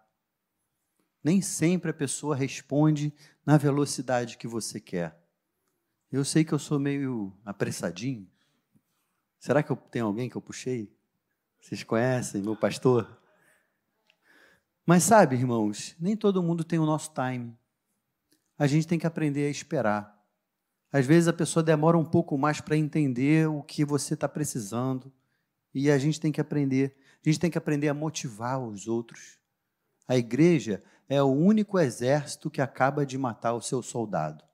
Nem 1.23 1.41
sempre 1.41 1.91
a 1.91 1.93
pessoa 1.93 2.35
responde 2.35 3.13
na 3.45 3.57
velocidade 3.57 4.37
que 4.37 4.47
você 4.47 4.79
quer. 4.79 5.18
Eu 6.11 6.25
sei 6.25 6.43
que 6.43 6.53
eu 6.53 6.59
sou 6.59 6.79
meio 6.79 7.31
apressadinho. 7.45 8.27
Será 9.39 9.61
que 9.61 9.71
eu 9.71 9.75
tenho 9.75 10.07
alguém 10.07 10.27
que 10.27 10.35
eu 10.35 10.41
puxei? 10.41 10.91
Vocês 11.61 11.83
conhecem 11.83 12.41
meu 12.41 12.55
pastor? 12.55 13.19
Mas 14.85 15.03
sabe, 15.03 15.35
irmãos, 15.35 15.95
nem 15.99 16.17
todo 16.17 16.41
mundo 16.41 16.63
tem 16.63 16.79
o 16.79 16.85
nosso 16.85 17.11
time. 17.13 17.55
A 18.57 18.65
gente 18.65 18.87
tem 18.87 18.97
que 18.97 19.05
aprender 19.05 19.45
a 19.45 19.51
esperar. 19.51 20.19
Às 20.91 21.05
vezes 21.05 21.27
a 21.27 21.33
pessoa 21.33 21.61
demora 21.61 21.95
um 21.95 22.03
pouco 22.03 22.35
mais 22.39 22.59
para 22.59 22.75
entender 22.75 23.47
o 23.47 23.61
que 23.61 23.85
você 23.85 24.15
está 24.15 24.27
precisando. 24.27 25.13
E 25.75 25.91
a 25.91 25.99
gente 25.99 26.19
tem 26.19 26.31
que 26.31 26.41
aprender. 26.41 26.97
A 27.23 27.29
gente 27.29 27.39
tem 27.39 27.51
que 27.51 27.57
aprender 27.57 27.87
a 27.87 27.93
motivar 27.93 28.59
os 28.59 28.87
outros. 28.87 29.37
A 30.07 30.17
igreja 30.17 30.83
é 31.07 31.21
o 31.21 31.27
único 31.27 31.77
exército 31.77 32.49
que 32.49 32.61
acaba 32.61 33.05
de 33.05 33.15
matar 33.15 33.53
o 33.53 33.61
seu 33.61 33.83
soldado. 33.83 34.48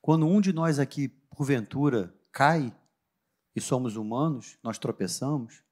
Quando 0.00 0.26
um 0.26 0.40
de 0.40 0.52
nós 0.52 0.78
aqui, 0.78 1.08
porventura, 1.08 2.14
cai, 2.32 2.74
e 3.54 3.60
somos 3.60 3.96
humanos, 3.96 4.58
nós 4.62 4.78
tropeçamos, 4.78 5.62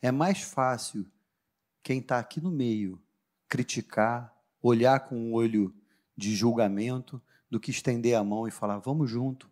é 0.00 0.12
mais 0.12 0.42
fácil 0.42 1.10
quem 1.82 1.98
está 1.98 2.18
aqui 2.18 2.40
no 2.40 2.50
meio 2.50 3.02
criticar, 3.48 4.32
olhar 4.62 5.00
com 5.08 5.16
um 5.16 5.32
olho 5.32 5.74
de 6.16 6.34
julgamento, 6.34 7.20
do 7.50 7.58
que 7.58 7.70
estender 7.70 8.14
a 8.14 8.22
mão 8.22 8.46
e 8.46 8.50
falar: 8.50 8.78
vamos 8.78 9.10
junto, 9.10 9.50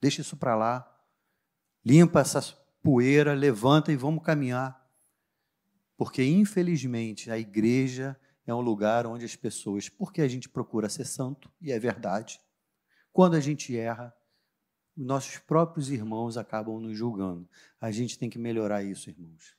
deixa 0.00 0.20
isso 0.20 0.36
para 0.36 0.56
lá, 0.56 1.00
limpa 1.84 2.20
essa 2.20 2.42
poeira, 2.82 3.34
levanta 3.34 3.92
e 3.92 3.96
vamos 3.96 4.24
caminhar. 4.24 4.86
Porque, 5.96 6.22
infelizmente, 6.22 7.30
a 7.30 7.38
igreja 7.38 8.18
é 8.46 8.54
um 8.54 8.60
lugar 8.60 9.06
onde 9.06 9.24
as 9.24 9.36
pessoas, 9.36 9.88
porque 9.88 10.22
a 10.22 10.28
gente 10.28 10.48
procura 10.48 10.88
ser 10.88 11.04
santo, 11.04 11.50
e 11.60 11.72
é 11.72 11.78
verdade, 11.78 12.40
quando 13.18 13.34
a 13.34 13.40
gente 13.40 13.76
erra, 13.76 14.14
nossos 14.96 15.38
próprios 15.38 15.90
irmãos 15.90 16.36
acabam 16.36 16.78
nos 16.78 16.96
julgando. 16.96 17.48
A 17.80 17.90
gente 17.90 18.16
tem 18.16 18.30
que 18.30 18.38
melhorar 18.38 18.84
isso, 18.84 19.10
irmãos. 19.10 19.56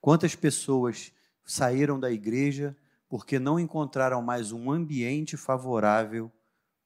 Quantas 0.00 0.34
pessoas 0.34 1.12
saíram 1.44 2.00
da 2.00 2.10
igreja 2.10 2.76
porque 3.08 3.38
não 3.38 3.60
encontraram 3.60 4.20
mais 4.20 4.50
um 4.50 4.72
ambiente 4.72 5.36
favorável 5.36 6.28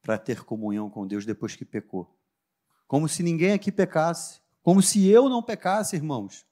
para 0.03 0.19
ter 0.19 0.45
comunhão 0.45 0.91
com 0.91 1.07
Deus 1.07 1.25
depois 1.25 1.57
que 1.57 1.65
pecou? 1.65 2.15
Como 2.87 3.09
se 3.09 3.23
ninguém 3.23 3.53
aqui 3.53 3.73
pecasse, 3.73 4.43
como 4.63 4.83
se 4.83 5.09
eu 5.09 5.31
não 5.31 5.43
pecasse, 5.43 5.97
irmãos. 5.97 6.45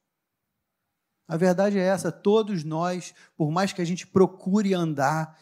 A 1.28 1.36
verdade 1.36 1.78
é 1.78 1.82
essa, 1.82 2.10
todos 2.10 2.64
nós, 2.64 3.12
por 3.36 3.50
mais 3.50 3.74
que 3.74 3.82
a 3.82 3.84
gente 3.84 4.06
procure 4.06 4.72
andar 4.72 5.38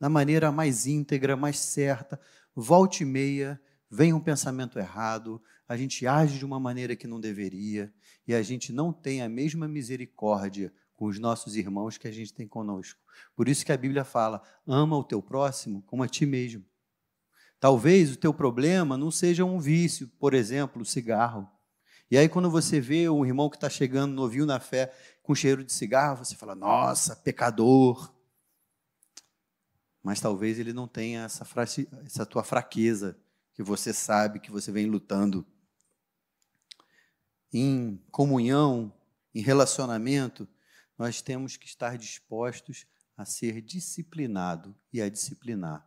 da 0.00 0.08
maneira 0.08 0.50
mais 0.50 0.84
íntegra, 0.84 1.36
mais 1.36 1.60
certa, 1.60 2.20
volte 2.56 3.02
e 3.02 3.06
meia, 3.06 3.60
vem 3.90 4.14
um 4.14 4.20
pensamento 4.20 4.78
errado, 4.78 5.40
a 5.68 5.76
gente 5.76 6.06
age 6.06 6.38
de 6.38 6.44
uma 6.44 6.58
maneira 6.58 6.96
que 6.96 7.06
não 7.06 7.20
deveria 7.20 7.92
e 8.26 8.34
a 8.34 8.42
gente 8.42 8.72
não 8.72 8.92
tem 8.92 9.20
a 9.20 9.28
mesma 9.28 9.68
misericórdia 9.68 10.72
com 10.96 11.04
os 11.04 11.18
nossos 11.18 11.54
irmãos 11.54 11.98
que 11.98 12.08
a 12.08 12.10
gente 12.10 12.32
tem 12.32 12.48
conosco. 12.48 12.98
Por 13.36 13.48
isso 13.48 13.64
que 13.64 13.72
a 13.72 13.76
Bíblia 13.76 14.04
fala: 14.04 14.42
ama 14.66 14.96
o 14.96 15.04
teu 15.04 15.20
próximo 15.20 15.82
como 15.82 16.02
a 16.02 16.08
ti 16.08 16.24
mesmo. 16.24 16.64
Talvez 17.60 18.12
o 18.12 18.16
teu 18.16 18.32
problema 18.32 18.96
não 18.96 19.10
seja 19.10 19.44
um 19.44 19.58
vício, 19.58 20.08
por 20.18 20.32
exemplo, 20.32 20.82
o 20.82 20.86
cigarro. 20.86 21.48
E 22.10 22.16
aí, 22.16 22.28
quando 22.28 22.50
você 22.50 22.80
vê 22.80 23.08
um 23.08 23.26
irmão 23.26 23.50
que 23.50 23.56
está 23.56 23.68
chegando 23.68 24.14
novinho 24.14 24.46
na 24.46 24.60
fé 24.60 24.94
com 25.22 25.34
cheiro 25.34 25.64
de 25.64 25.72
cigarro, 25.72 26.24
você 26.24 26.34
fala: 26.34 26.54
nossa, 26.54 27.16
pecador. 27.16 28.15
Mas 30.06 30.20
talvez 30.20 30.56
ele 30.60 30.72
não 30.72 30.86
tenha 30.86 31.24
essa, 31.24 31.44
essa 32.04 32.24
tua 32.24 32.44
fraqueza 32.44 33.18
que 33.52 33.60
você 33.60 33.92
sabe 33.92 34.38
que 34.38 34.52
você 34.52 34.70
vem 34.70 34.86
lutando 34.86 35.44
em 37.52 38.00
comunhão, 38.12 38.94
em 39.34 39.40
relacionamento, 39.40 40.46
nós 40.96 41.20
temos 41.20 41.56
que 41.56 41.66
estar 41.66 41.98
dispostos 41.98 42.86
a 43.16 43.24
ser 43.24 43.60
disciplinado 43.60 44.76
e 44.92 45.02
a 45.02 45.08
disciplinar. 45.08 45.84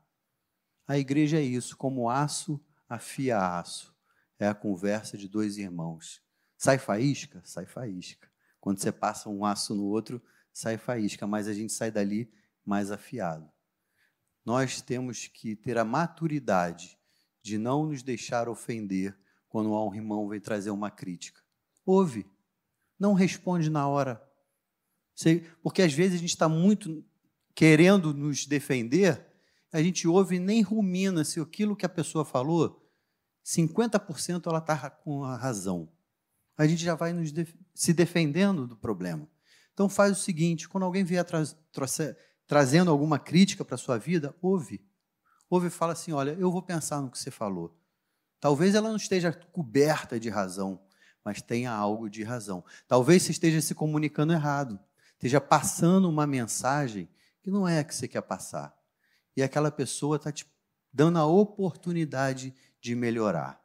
A 0.86 0.98
igreja 0.98 1.38
é 1.38 1.44
isso, 1.44 1.78
como 1.78 2.10
aço 2.10 2.60
afia 2.90 3.58
aço. 3.58 3.96
É 4.38 4.50
a 4.50 4.54
conversa 4.54 5.18
de 5.18 5.30
dois 5.30 5.58
irmãos. 5.58 6.22
Sai 6.58 6.78
faísca? 6.78 7.42
Sai 7.46 7.66
faísca. 7.66 8.30
Quando 8.60 8.80
você 8.80 8.92
passa 8.92 9.30
um 9.30 9.46
aço 9.46 9.74
no 9.74 9.86
outro, 9.86 10.22
sai 10.52 10.78
faísca, 10.78 11.26
mas 11.26 11.48
a 11.48 11.54
gente 11.54 11.72
sai 11.72 11.90
dali 11.90 12.30
mais 12.66 12.92
afiado. 12.92 13.50
Nós 14.50 14.82
temos 14.82 15.28
que 15.28 15.56
ter 15.56 15.78
a 15.78 15.86
maturidade 15.86 16.98
de 17.40 17.56
não 17.56 17.86
nos 17.86 18.02
deixar 18.02 18.50
ofender 18.50 19.16
quando 19.48 19.72
um 19.72 19.94
irmão 19.94 20.28
vem 20.28 20.40
trazer 20.40 20.72
uma 20.72 20.90
crítica. 20.90 21.40
Ouve, 21.86 22.26
não 22.98 23.14
responde 23.14 23.70
na 23.70 23.88
hora. 23.88 24.20
Porque 25.62 25.84
às 25.84 25.94
vezes 25.94 26.16
a 26.16 26.18
gente 26.18 26.32
está 26.32 26.50
muito 26.50 27.06
querendo 27.54 28.12
nos 28.12 28.48
defender, 28.48 29.24
a 29.72 29.84
gente 29.84 30.08
ouve 30.08 30.38
e 30.38 30.40
nem 30.40 30.64
rumina 30.64 31.24
se 31.24 31.40
aquilo 31.40 31.76
que 31.76 31.86
a 31.86 31.90
pessoa 31.90 32.26
falou, 32.26 32.92
50% 33.46 34.48
ela 34.48 34.58
está 34.58 34.90
com 34.90 35.24
a 35.24 35.38
razão. 35.38 35.94
A 36.58 36.66
gente 36.66 36.82
já 36.84 36.96
vai 36.96 37.14
nos 37.14 37.32
def 37.32 37.54
se 37.76 37.94
defendendo 37.94 38.66
do 38.66 38.76
problema. 38.76 39.30
Então 39.76 39.88
faz 39.88 40.18
o 40.18 40.20
seguinte, 40.20 40.68
quando 40.68 40.86
alguém 40.86 41.04
vier 41.04 41.24
tra 41.24 41.44
trazendo 42.50 42.90
alguma 42.90 43.20
crítica 43.20 43.64
para 43.64 43.76
a 43.76 43.78
sua 43.78 44.00
vida, 44.00 44.36
ouve. 44.42 44.84
Ouve 45.48 45.68
e 45.68 45.70
fala 45.70 45.94
assim, 45.94 46.12
olha, 46.12 46.32
eu 46.32 46.52
vou 46.52 46.64
pensar 46.64 47.00
no 47.00 47.12
que 47.12 47.20
você 47.20 47.30
falou. 47.30 47.80
Talvez 48.40 48.74
ela 48.74 48.90
não 48.90 48.96
esteja 48.96 49.32
coberta 49.32 50.20
de 50.20 50.30
razão, 50.30 50.82
mas 51.24 51.44
tenha 51.44 51.72
algo 51.72 52.10
de 52.10 52.24
razão. 52.24 52.66
Talvez 52.88 53.22
você 53.22 53.34
esteja 53.34 53.62
se 53.62 53.76
comunicando 53.76 54.34
errado, 54.34 54.80
esteja 55.14 55.40
passando 55.40 56.10
uma 56.10 56.26
mensagem 56.26 57.08
que 57.44 57.52
não 57.52 57.68
é 57.68 57.82
a 57.82 57.84
que 57.84 57.94
você 57.94 58.08
quer 58.08 58.24
passar. 58.24 58.76
E 59.38 59.44
aquela 59.44 59.70
pessoa 59.70 60.16
está 60.16 60.32
te 60.32 60.52
dando 60.92 61.20
a 61.20 61.28
oportunidade 61.28 62.52
de 62.82 62.96
melhorar. 62.96 63.64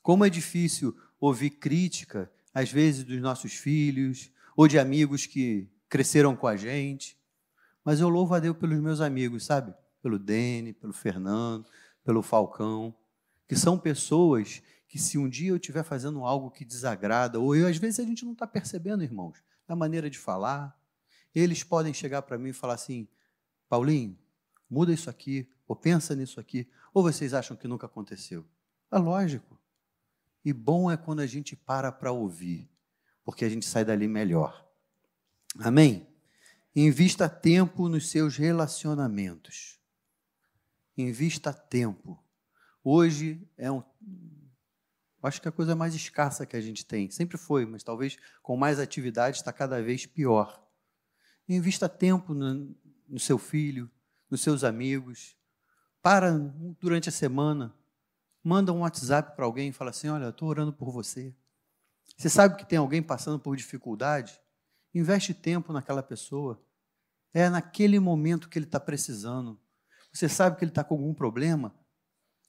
Como 0.00 0.24
é 0.24 0.30
difícil 0.30 0.96
ouvir 1.18 1.50
crítica, 1.50 2.30
às 2.54 2.70
vezes, 2.70 3.02
dos 3.02 3.20
nossos 3.20 3.54
filhos 3.54 4.30
ou 4.56 4.68
de 4.68 4.78
amigos 4.78 5.26
que 5.26 5.68
cresceram 5.88 6.36
com 6.36 6.46
a 6.46 6.56
gente. 6.56 7.16
Mas 7.86 8.00
eu 8.00 8.08
louvo 8.08 8.34
a 8.34 8.40
Deus 8.40 8.56
pelos 8.56 8.80
meus 8.80 9.00
amigos, 9.00 9.44
sabe? 9.44 9.72
Pelo 10.02 10.18
Dene, 10.18 10.72
pelo 10.72 10.92
Fernando, 10.92 11.68
pelo 12.02 12.20
Falcão, 12.20 12.92
que 13.46 13.54
são 13.54 13.78
pessoas 13.78 14.60
que 14.88 14.98
se 14.98 15.16
um 15.16 15.28
dia 15.28 15.50
eu 15.50 15.56
estiver 15.56 15.84
fazendo 15.84 16.24
algo 16.24 16.50
que 16.50 16.64
desagrada, 16.64 17.38
ou 17.38 17.54
eu, 17.54 17.68
às 17.68 17.76
vezes 17.76 18.00
a 18.00 18.02
gente 18.02 18.24
não 18.24 18.32
está 18.32 18.44
percebendo, 18.44 19.04
irmãos, 19.04 19.40
da 19.68 19.76
maneira 19.76 20.10
de 20.10 20.18
falar, 20.18 20.76
eles 21.32 21.62
podem 21.62 21.94
chegar 21.94 22.22
para 22.22 22.36
mim 22.36 22.48
e 22.48 22.52
falar 22.52 22.74
assim: 22.74 23.06
Paulinho, 23.68 24.18
muda 24.68 24.92
isso 24.92 25.08
aqui, 25.08 25.48
ou 25.68 25.76
pensa 25.76 26.12
nisso 26.16 26.40
aqui, 26.40 26.68
ou 26.92 27.04
vocês 27.04 27.32
acham 27.32 27.56
que 27.56 27.68
nunca 27.68 27.86
aconteceu? 27.86 28.44
É 28.90 28.98
lógico. 28.98 29.56
E 30.44 30.52
bom 30.52 30.90
é 30.90 30.96
quando 30.96 31.20
a 31.20 31.26
gente 31.26 31.54
para 31.54 31.92
para 31.92 32.10
ouvir, 32.10 32.68
porque 33.24 33.44
a 33.44 33.48
gente 33.48 33.64
sai 33.64 33.84
dali 33.84 34.08
melhor. 34.08 34.66
Amém? 35.60 36.15
Invista 36.78 37.26
tempo 37.26 37.88
nos 37.88 38.10
seus 38.10 38.36
relacionamentos. 38.36 39.80
Invista 40.94 41.50
tempo. 41.50 42.22
Hoje 42.84 43.48
é 43.56 43.72
um, 43.72 43.82
Acho 45.22 45.40
que 45.40 45.48
é 45.48 45.50
a 45.50 45.52
coisa 45.52 45.74
mais 45.74 45.94
escassa 45.94 46.44
que 46.44 46.54
a 46.54 46.60
gente 46.60 46.84
tem. 46.84 47.10
Sempre 47.10 47.38
foi, 47.38 47.64
mas 47.64 47.82
talvez 47.82 48.18
com 48.42 48.58
mais 48.58 48.78
atividade 48.78 49.38
está 49.38 49.52
cada 49.54 49.82
vez 49.82 50.04
pior. 50.04 50.62
Invista 51.48 51.88
tempo 51.88 52.34
no, 52.34 52.76
no 53.08 53.18
seu 53.18 53.38
filho, 53.38 53.90
nos 54.30 54.42
seus 54.42 54.62
amigos. 54.62 55.34
Para 56.02 56.30
durante 56.78 57.08
a 57.08 57.12
semana. 57.12 57.74
Manda 58.44 58.70
um 58.70 58.80
WhatsApp 58.80 59.34
para 59.34 59.46
alguém 59.46 59.70
e 59.70 59.72
fala 59.72 59.90
assim: 59.90 60.08
Olha, 60.08 60.28
estou 60.28 60.46
orando 60.46 60.74
por 60.74 60.92
você. 60.92 61.34
Você 62.16 62.28
sabe 62.28 62.56
que 62.56 62.68
tem 62.68 62.78
alguém 62.78 63.02
passando 63.02 63.38
por 63.38 63.56
dificuldade? 63.56 64.38
Investe 64.94 65.34
tempo 65.34 65.72
naquela 65.72 66.02
pessoa. 66.02 66.62
É 67.38 67.50
naquele 67.50 68.00
momento 68.00 68.48
que 68.48 68.58
ele 68.58 68.64
está 68.64 68.80
precisando. 68.80 69.60
Você 70.10 70.26
sabe 70.26 70.56
que 70.56 70.64
ele 70.64 70.70
está 70.70 70.82
com 70.82 70.94
algum 70.94 71.12
problema? 71.12 71.78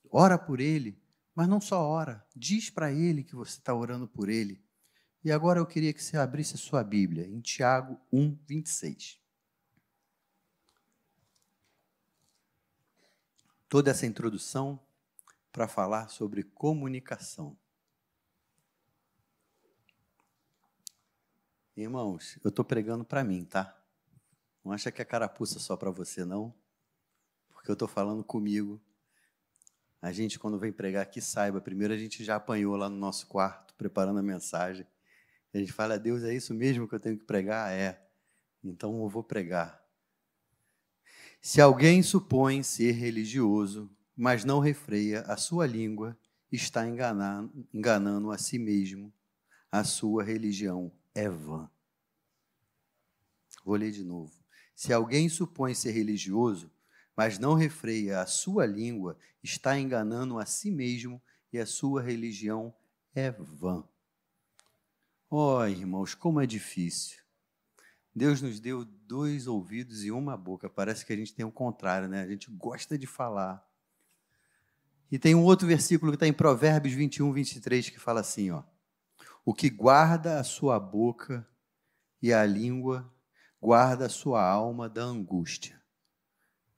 Ora 0.10 0.40
por 0.40 0.62
ele, 0.62 0.98
mas 1.36 1.46
não 1.50 1.60
só 1.60 1.86
ora, 1.86 2.26
diz 2.34 2.70
para 2.70 2.90
ele 2.90 3.22
que 3.22 3.36
você 3.36 3.58
está 3.60 3.76
orando 3.76 4.08
por 4.08 4.30
ele. 4.30 4.64
E 5.26 5.30
agora 5.30 5.60
eu 5.60 5.66
queria 5.66 5.92
que 5.92 6.02
você 6.02 6.16
abrisse 6.16 6.56
a 6.56 6.58
sua 6.58 6.86
Bíblia 6.86 7.28
em 7.28 7.42
Tiago 7.42 8.00
1, 8.14 8.40
26. 8.46 9.20
Toda 13.68 13.92
essa 13.92 14.06
introdução 14.06 14.80
para 15.52 15.68
falar 15.68 16.08
sobre 16.08 16.44
comunicação. 16.44 17.60
Irmãos, 21.76 22.40
eu 22.42 22.48
estou 22.48 22.64
pregando 22.64 23.04
para 23.04 23.22
mim, 23.22 23.44
tá? 23.44 23.77
Não 24.68 24.74
acha 24.74 24.92
que 24.92 25.02
é 25.02 25.06
carapuça 25.06 25.60
só 25.60 25.78
para 25.78 25.90
você, 25.90 26.26
não? 26.26 26.54
Porque 27.48 27.72
eu 27.72 27.74
estou 27.74 27.88
falando 27.88 28.22
comigo. 28.22 28.82
A 30.02 30.12
gente, 30.12 30.38
quando 30.38 30.60
vem 30.60 30.74
pregar 30.74 31.04
aqui, 31.04 31.22
saiba. 31.22 31.62
Primeiro, 31.62 31.94
a 31.94 31.98
gente 31.98 32.22
já 32.22 32.36
apanhou 32.36 32.76
lá 32.76 32.90
no 32.90 32.98
nosso 32.98 33.28
quarto, 33.28 33.74
preparando 33.76 34.20
a 34.20 34.22
mensagem. 34.22 34.86
A 35.54 35.58
gente 35.58 35.72
fala, 35.72 35.98
Deus, 35.98 36.22
é 36.22 36.34
isso 36.34 36.54
mesmo 36.54 36.86
que 36.86 36.94
eu 36.94 37.00
tenho 37.00 37.18
que 37.18 37.24
pregar? 37.24 37.72
É. 37.72 38.06
Então 38.62 39.02
eu 39.02 39.08
vou 39.08 39.24
pregar. 39.24 39.82
Se 41.42 41.62
alguém 41.62 42.04
supõe 42.04 42.62
ser 42.62 42.92
religioso, 42.92 43.90
mas 44.14 44.44
não 44.44 44.60
refreia 44.60 45.22
a 45.22 45.38
sua 45.38 45.66
língua, 45.66 46.20
está 46.52 46.86
enganando, 46.86 47.66
enganando 47.74 48.32
a 48.32 48.38
si 48.38 48.60
mesmo. 48.60 49.14
A 49.72 49.86
sua 49.86 50.26
religião 50.26 50.92
é 51.16 51.30
vã. 51.30 51.72
Vou 53.64 53.78
ler 53.78 53.92
de 53.92 54.04
novo. 54.04 54.46
Se 54.78 54.94
alguém 54.94 55.28
supõe 55.28 55.74
ser 55.74 55.90
religioso, 55.90 56.72
mas 57.16 57.40
não 57.40 57.56
refreia 57.56 58.22
a 58.22 58.28
sua 58.28 58.64
língua, 58.64 59.18
está 59.42 59.76
enganando 59.80 60.38
a 60.38 60.46
si 60.46 60.70
mesmo 60.70 61.20
e 61.52 61.58
a 61.58 61.66
sua 61.66 62.00
religião 62.00 62.72
é 63.16 63.32
vã. 63.32 63.84
Ó 65.32 65.58
oh, 65.58 65.68
irmãos, 65.68 66.14
como 66.14 66.40
é 66.40 66.46
difícil. 66.46 67.18
Deus 68.14 68.40
nos 68.40 68.60
deu 68.60 68.86
dois 68.86 69.48
ouvidos 69.48 70.04
e 70.04 70.12
uma 70.12 70.38
boca. 70.38 70.70
Parece 70.70 71.04
que 71.04 71.12
a 71.12 71.16
gente 71.16 71.34
tem 71.34 71.44
o 71.44 71.52
contrário, 71.52 72.08
né? 72.08 72.22
A 72.22 72.28
gente 72.28 72.52
gosta 72.52 73.00
de 73.00 73.08
falar. 73.08 73.68
E 75.12 75.18
tem 75.18 75.34
um 75.34 75.44
outro 75.44 75.68
versículo 75.68 76.12
que 76.12 76.18
está 76.18 76.28
em 76.28 76.34
Provérbios 76.34 76.94
21, 76.94 77.34
23, 77.34 77.90
que 77.90 78.00
fala 78.00 78.20
assim: 78.20 78.52
ó, 78.52 78.62
O 79.44 79.56
que 79.56 79.72
guarda 79.72 80.40
a 80.40 80.44
sua 80.44 80.80
boca 80.80 81.48
e 82.22 82.32
a 82.32 82.46
língua, 82.46 83.12
guarda 83.62 84.10
sua 84.10 84.44
alma 84.44 84.88
da 84.88 85.04
angústia. 85.04 85.82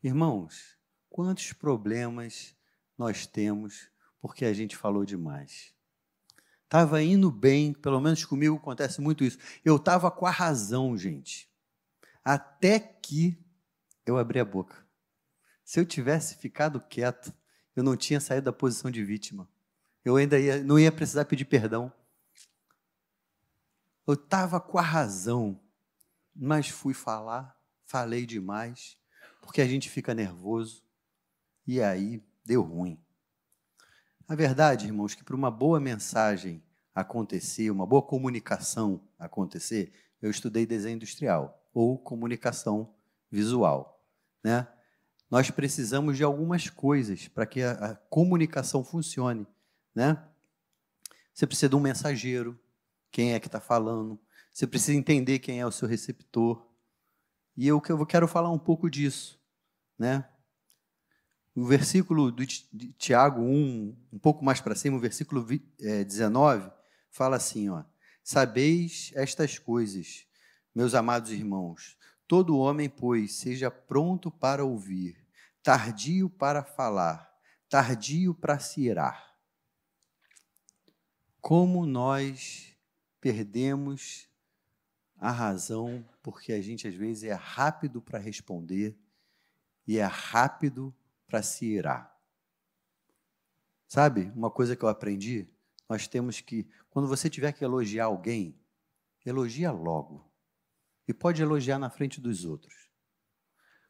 Irmãos, 0.01 0.77
quantos 1.09 1.53
problemas 1.53 2.55
nós 2.97 3.27
temos 3.27 3.89
porque 4.21 4.45
a 4.45 4.53
gente 4.53 4.75
falou 4.75 5.05
demais? 5.05 5.73
Estava 6.63 7.01
indo 7.01 7.31
bem, 7.31 7.73
pelo 7.73 7.99
menos 7.99 8.23
comigo 8.23 8.55
acontece 8.55 9.01
muito 9.01 9.23
isso. 9.23 9.39
Eu 9.65 9.77
estava 9.77 10.11
com 10.11 10.25
a 10.25 10.31
razão, 10.31 10.95
gente. 10.95 11.49
Até 12.23 12.79
que 12.79 13.43
eu 14.05 14.17
abri 14.17 14.39
a 14.39 14.45
boca. 14.45 14.85
Se 15.63 15.79
eu 15.79 15.85
tivesse 15.85 16.35
ficado 16.35 16.79
quieto, 16.79 17.33
eu 17.75 17.83
não 17.83 17.97
tinha 17.97 18.19
saído 18.19 18.45
da 18.45 18.53
posição 18.53 18.91
de 18.91 19.03
vítima. 19.03 19.49
Eu 20.05 20.15
ainda 20.15 20.39
ia, 20.39 20.63
não 20.63 20.79
ia 20.79 20.91
precisar 20.91 21.25
pedir 21.25 21.45
perdão. 21.45 21.91
Eu 24.07 24.13
estava 24.13 24.59
com 24.59 24.77
a 24.77 24.83
razão, 24.83 25.59
mas 26.35 26.69
fui 26.69 26.93
falar, 26.93 27.57
falei 27.85 28.25
demais, 28.25 28.97
porque 29.41 29.61
a 29.61 29.67
gente 29.67 29.89
fica 29.89 30.13
nervoso 30.13 30.83
e 31.65 31.81
aí 31.81 32.23
deu 32.45 32.61
ruim. 32.61 32.99
A 34.27 34.35
verdade, 34.35 34.85
irmãos, 34.85 35.15
que 35.15 35.23
para 35.23 35.35
uma 35.35 35.49
boa 35.49 35.79
mensagem 35.79 36.63
acontecer, 36.93 37.71
uma 37.71 37.85
boa 37.85 38.01
comunicação 38.01 39.01
acontecer, 39.17 39.91
eu 40.21 40.29
estudei 40.29 40.65
desenho 40.65 40.95
industrial 40.95 41.67
ou 41.73 41.97
comunicação 41.97 42.93
visual, 43.31 44.03
né? 44.43 44.67
Nós 45.29 45.51
precisamos 45.51 46.17
de 46.17 46.23
algumas 46.23 46.69
coisas 46.69 47.27
para 47.27 47.45
que 47.45 47.61
a, 47.61 47.71
a 47.71 47.95
comunicação 47.95 48.83
funcione, 48.83 49.45
né? 49.93 50.23
Você 51.33 51.45
precisa 51.45 51.69
de 51.69 51.75
um 51.75 51.79
mensageiro, 51.79 52.59
quem 53.11 53.33
é 53.33 53.39
que 53.39 53.47
está 53.47 53.59
falando. 53.59 54.19
Você 54.51 54.67
precisa 54.67 54.97
entender 54.97 55.39
quem 55.39 55.59
é 55.59 55.65
o 55.65 55.71
seu 55.71 55.87
receptor. 55.87 56.67
E 57.55 57.67
eu, 57.67 57.81
quero 57.81 58.27
falar 58.27 58.51
um 58.51 58.59
pouco 58.59 58.89
disso 58.89 59.39
né? 59.99 60.25
O 61.53 61.65
versículo 61.65 62.31
de 62.31 62.47
Tiago 62.97 63.41
1, 63.41 63.97
um 64.13 64.19
pouco 64.19 64.45
mais 64.45 64.61
para 64.61 64.75
cima, 64.75 64.95
o 64.95 65.01
versículo 65.01 65.45
19, 65.45 66.65
é, 66.65 66.73
fala 67.11 67.35
assim: 67.35 67.69
ó, 67.69 67.83
Sabeis 68.23 69.11
estas 69.13 69.59
coisas, 69.59 70.25
meus 70.73 70.95
amados 70.95 71.31
irmãos, 71.31 71.97
todo 72.25 72.57
homem, 72.57 72.87
pois, 72.87 73.33
seja 73.33 73.69
pronto 73.69 74.31
para 74.31 74.63
ouvir, 74.63 75.17
tardio 75.61 76.29
para 76.29 76.63
falar, 76.63 77.29
tardio 77.67 78.33
para 78.33 78.57
se 78.57 78.81
irar. 78.81 79.35
Como 81.41 81.85
nós 81.85 82.73
perdemos 83.19 84.28
a 85.19 85.31
razão 85.31 86.05
porque 86.23 86.53
a 86.53 86.61
gente 86.61 86.87
às 86.87 86.95
vezes 86.95 87.23
é 87.23 87.33
rápido 87.33 88.01
para 88.01 88.17
responder 88.17 88.97
e 89.85 89.97
é 89.97 90.05
rápido 90.05 90.95
para 91.27 91.43
se 91.43 91.65
irar. 91.65 92.15
Sabe, 93.87 94.31
uma 94.35 94.49
coisa 94.51 94.75
que 94.75 94.83
eu 94.83 94.89
aprendi, 94.89 95.49
nós 95.89 96.07
temos 96.07 96.39
que, 96.39 96.67
quando 96.89 97.07
você 97.07 97.29
tiver 97.29 97.51
que 97.51 97.63
elogiar 97.63 98.05
alguém, 98.05 98.59
elogia 99.25 99.71
logo. 99.71 100.29
E 101.07 101.13
pode 101.13 101.41
elogiar 101.41 101.79
na 101.79 101.89
frente 101.89 102.21
dos 102.21 102.45
outros. 102.45 102.91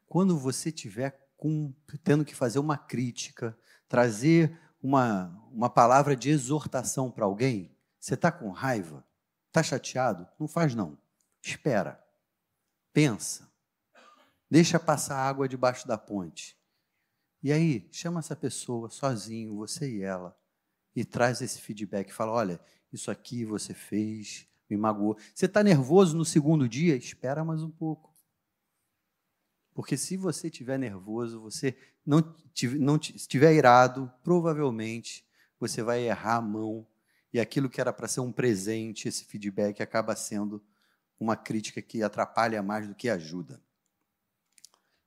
Quando 0.06 0.38
você 0.38 0.72
tiver 0.72 1.30
com, 1.36 1.74
tendo 2.02 2.24
que 2.24 2.34
fazer 2.34 2.58
uma 2.58 2.78
crítica, 2.78 3.56
trazer 3.86 4.58
uma, 4.82 5.26
uma 5.52 5.68
palavra 5.68 6.16
de 6.16 6.30
exortação 6.30 7.10
para 7.10 7.26
alguém, 7.26 7.76
você 7.98 8.14
está 8.14 8.32
com 8.32 8.50
raiva? 8.50 9.06
Está 9.48 9.62
chateado? 9.62 10.26
Não 10.38 10.48
faz 10.48 10.74
não. 10.74 10.98
Espera. 11.42 12.02
Pensa. 12.92 13.50
Deixa 14.50 14.78
passar 14.80 15.16
água 15.16 15.48
debaixo 15.48 15.86
da 15.86 15.96
ponte. 15.96 16.58
E 17.42 17.52
aí, 17.52 17.88
chama 17.92 18.20
essa 18.20 18.36
pessoa 18.36 18.90
sozinho, 18.90 19.56
você 19.56 19.90
e 19.90 20.02
ela, 20.02 20.36
e 20.94 21.04
traz 21.04 21.40
esse 21.40 21.60
feedback. 21.60 22.12
Fala: 22.12 22.32
olha, 22.32 22.60
isso 22.92 23.10
aqui 23.10 23.44
você 23.44 23.72
fez, 23.72 24.46
me 24.68 24.76
magoou. 24.76 25.16
Você 25.34 25.46
está 25.46 25.62
nervoso 25.62 26.16
no 26.16 26.24
segundo 26.24 26.68
dia? 26.68 26.96
Espera 26.96 27.44
mais 27.44 27.62
um 27.62 27.70
pouco. 27.70 28.10
Porque 29.72 29.96
se 29.96 30.16
você 30.16 30.48
estiver 30.48 30.78
nervoso, 30.78 31.40
você 31.40 31.76
não, 32.04 32.34
não 32.78 32.96
estiver 32.96 33.54
irado, 33.54 34.12
provavelmente 34.22 35.24
você 35.58 35.82
vai 35.82 36.02
errar 36.02 36.36
a 36.36 36.42
mão 36.42 36.86
e 37.32 37.38
aquilo 37.38 37.70
que 37.70 37.80
era 37.80 37.92
para 37.92 38.08
ser 38.08 38.20
um 38.20 38.32
presente, 38.32 39.08
esse 39.08 39.24
feedback, 39.24 39.80
acaba 39.80 40.16
sendo 40.16 40.62
uma 41.20 41.36
crítica 41.36 41.82
que 41.82 42.02
atrapalha 42.02 42.62
mais 42.62 42.88
do 42.88 42.94
que 42.94 43.10
ajuda. 43.10 43.62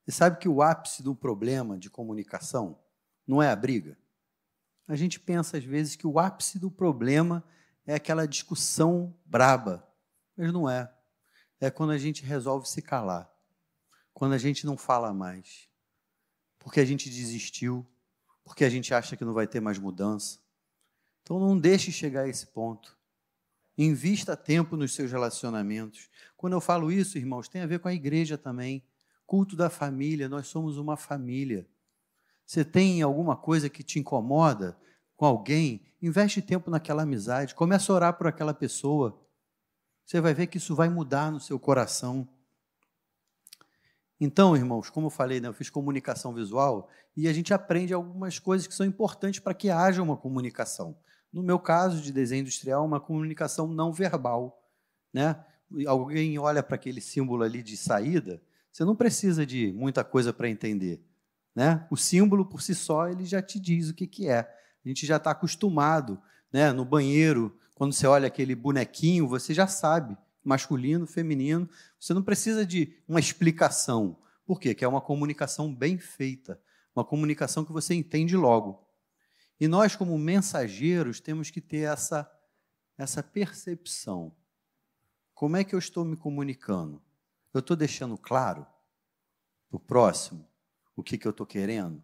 Você 0.06 0.12
sabe 0.12 0.38
que 0.38 0.48
o 0.48 0.62
ápice 0.62 1.02
do 1.02 1.16
problema 1.16 1.78
de 1.78 1.90
comunicação 1.90 2.80
não 3.26 3.42
é 3.42 3.50
a 3.50 3.56
briga? 3.56 3.98
A 4.88 4.96
gente 4.96 5.20
pensa 5.20 5.58
às 5.58 5.64
vezes 5.64 5.96
que 5.96 6.06
o 6.06 6.20
ápice 6.20 6.60
do 6.60 6.70
problema 6.70 7.44
é 7.86 7.96
aquela 7.96 8.28
discussão 8.28 9.18
braba, 9.26 9.88
mas 10.38 10.54
não 10.54 10.70
é. 10.70 10.94
É 11.60 11.72
quando 11.72 11.92
a 11.92 11.98
gente 11.98 12.24
resolve 12.24 12.68
se 12.68 12.82
calar, 12.82 13.32
quando 14.14 14.34
a 14.34 14.38
gente 14.38 14.66
não 14.66 14.78
fala 14.78 15.14
mais, 15.14 15.70
porque 16.60 16.80
a 16.80 16.86
gente 16.86 17.10
desistiu, 17.10 17.88
porque 18.44 18.66
a 18.66 18.70
gente 18.70 18.94
acha 18.94 19.16
que 19.16 19.26
não 19.26 19.34
vai 19.34 19.48
ter 19.48 19.62
mais 19.62 19.80
mudança. 19.80 20.40
Então 21.22 21.40
não 21.40 21.58
deixe 21.58 21.92
chegar 21.92 22.24
a 22.24 22.28
esse 22.28 22.46
ponto. 22.48 22.98
Invista 23.78 24.38
tempo 24.38 24.78
nos 24.78 24.94
seus 24.94 25.12
relacionamentos. 25.12 26.10
Quando 26.38 26.54
eu 26.54 26.62
falo 26.62 26.92
isso, 26.92 27.18
irmãos, 27.18 27.48
tem 27.48 27.62
a 27.62 27.68
ver 27.68 27.80
com 27.80 27.88
a 27.88 27.94
igreja 27.94 28.38
também. 28.38 28.84
Culto 29.26 29.56
da 29.56 29.70
família, 29.70 30.30
nós 30.30 30.48
somos 30.48 30.78
uma 30.78 30.96
família. 30.96 31.68
Você 32.46 32.64
tem 32.64 33.02
alguma 33.02 33.36
coisa 33.36 33.70
que 33.70 33.82
te 33.82 34.00
incomoda 34.00 34.78
com 35.16 35.26
alguém? 35.26 35.82
Investe 36.02 36.42
tempo 36.42 36.70
naquela 36.70 37.04
amizade, 37.04 37.56
comece 37.56 37.90
a 37.90 37.96
orar 37.96 38.14
por 38.18 38.28
aquela 38.28 38.54
pessoa. 38.54 39.20
Você 40.06 40.20
vai 40.20 40.34
ver 40.34 40.48
que 40.48 40.58
isso 40.58 40.76
vai 40.76 40.90
mudar 40.90 41.32
no 41.32 41.40
seu 41.40 41.58
coração. 41.58 42.28
Então, 44.20 44.56
irmãos, 44.56 44.90
como 44.90 45.08
eu 45.08 45.12
falei, 45.12 45.40
né, 45.40 45.48
eu 45.48 45.54
fiz 45.54 45.70
comunicação 45.70 46.34
visual 46.34 46.90
e 47.16 47.28
a 47.28 47.34
gente 47.34 47.54
aprende 47.54 47.94
algumas 47.94 48.38
coisas 48.38 48.68
que 48.68 48.74
são 48.74 48.86
importantes 48.86 49.40
para 49.40 49.54
que 49.54 49.70
haja 49.70 50.04
uma 50.04 50.16
comunicação. 50.16 50.96
No 51.34 51.42
meu 51.42 51.58
caso 51.58 52.00
de 52.00 52.14
desenho 52.14 52.42
industrial, 52.42 52.86
uma 52.86 53.00
comunicação 53.00 53.68
não 53.68 53.92
verbal. 53.92 54.64
Né? 55.12 55.36
Alguém 55.88 56.38
olha 56.38 56.62
para 56.62 56.76
aquele 56.76 57.02
símbolo 57.02 57.44
ali 57.44 57.64
de 57.64 57.76
saída, 57.76 58.40
Você 58.72 58.86
não 58.86 58.96
precisa 58.96 59.46
de 59.46 59.74
muita 59.74 60.04
coisa 60.04 60.32
para 60.32 60.48
entender. 60.48 61.04
Né? 61.56 61.86
O 61.90 61.98
símbolo 61.98 62.46
por 62.46 62.62
si 62.62 62.76
só 62.76 63.08
ele 63.08 63.26
já 63.26 63.42
te 63.42 63.60
diz 63.60 63.90
o 63.90 63.94
que, 63.94 64.08
que 64.08 64.28
é. 64.28 64.40
A 64.40 64.88
gente 64.88 65.06
já 65.06 65.18
está 65.18 65.32
acostumado, 65.32 66.22
né? 66.52 66.72
No 66.72 66.84
banheiro, 66.84 67.58
quando 67.74 67.94
você 67.94 68.06
olha 68.06 68.28
aquele 68.28 68.54
bonequinho, 68.54 69.28
você 69.28 69.54
já 69.54 69.66
sabe, 69.66 70.18
masculino, 70.44 71.08
feminino. 71.08 71.70
Você 72.00 72.14
não 72.14 72.22
precisa 72.22 72.66
de 72.66 72.98
uma 73.08 73.20
explicação. 73.20 74.18
Por 74.46 74.60
quê? 74.60 74.76
Que 74.76 74.84
é 74.84 74.88
uma 74.88 75.02
comunicação 75.02 75.74
bem 75.74 75.98
feita, 75.98 76.60
uma 76.96 77.06
comunicação 77.06 77.64
que 77.64 77.72
você 77.72 77.94
entende 77.94 78.36
logo. 78.36 78.83
E 79.64 79.68
nós, 79.70 79.96
como 79.96 80.18
mensageiros, 80.18 81.22
temos 81.22 81.50
que 81.50 81.62
ter 81.62 81.90
essa, 81.90 82.30
essa 82.98 83.24
percepção. 83.24 84.36
Como 85.34 85.56
é 85.56 85.64
que 85.64 85.74
eu 85.74 85.80
estou 85.80 86.04
me 86.04 86.18
comunicando? 86.18 87.02
Eu 87.54 87.62
estou 87.62 87.78
deixando 87.78 88.18
claro 88.18 88.68
para 89.70 89.78
o 89.78 89.80
próximo 89.80 90.46
o 90.98 91.02
que, 91.02 91.18
que 91.18 91.26
eu 91.26 91.30
estou 91.32 91.46
querendo? 91.46 92.04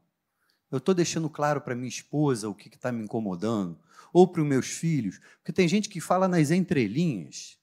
Eu 0.71 0.77
estou 0.77 0.95
deixando 0.95 1.29
claro 1.29 1.59
para 1.59 1.75
minha 1.75 1.89
esposa 1.89 2.47
o 2.47 2.55
que 2.55 2.69
está 2.69 2.93
me 2.93 3.03
incomodando? 3.03 3.77
Ou 4.13 4.25
para 4.25 4.41
os 4.41 4.47
meus 4.47 4.67
filhos? 4.67 5.19
Porque 5.39 5.51
tem 5.51 5.67
gente 5.67 5.89
que 5.89 5.99
fala 5.99 6.29
nas 6.29 6.51
entrelinhas 6.51 7.59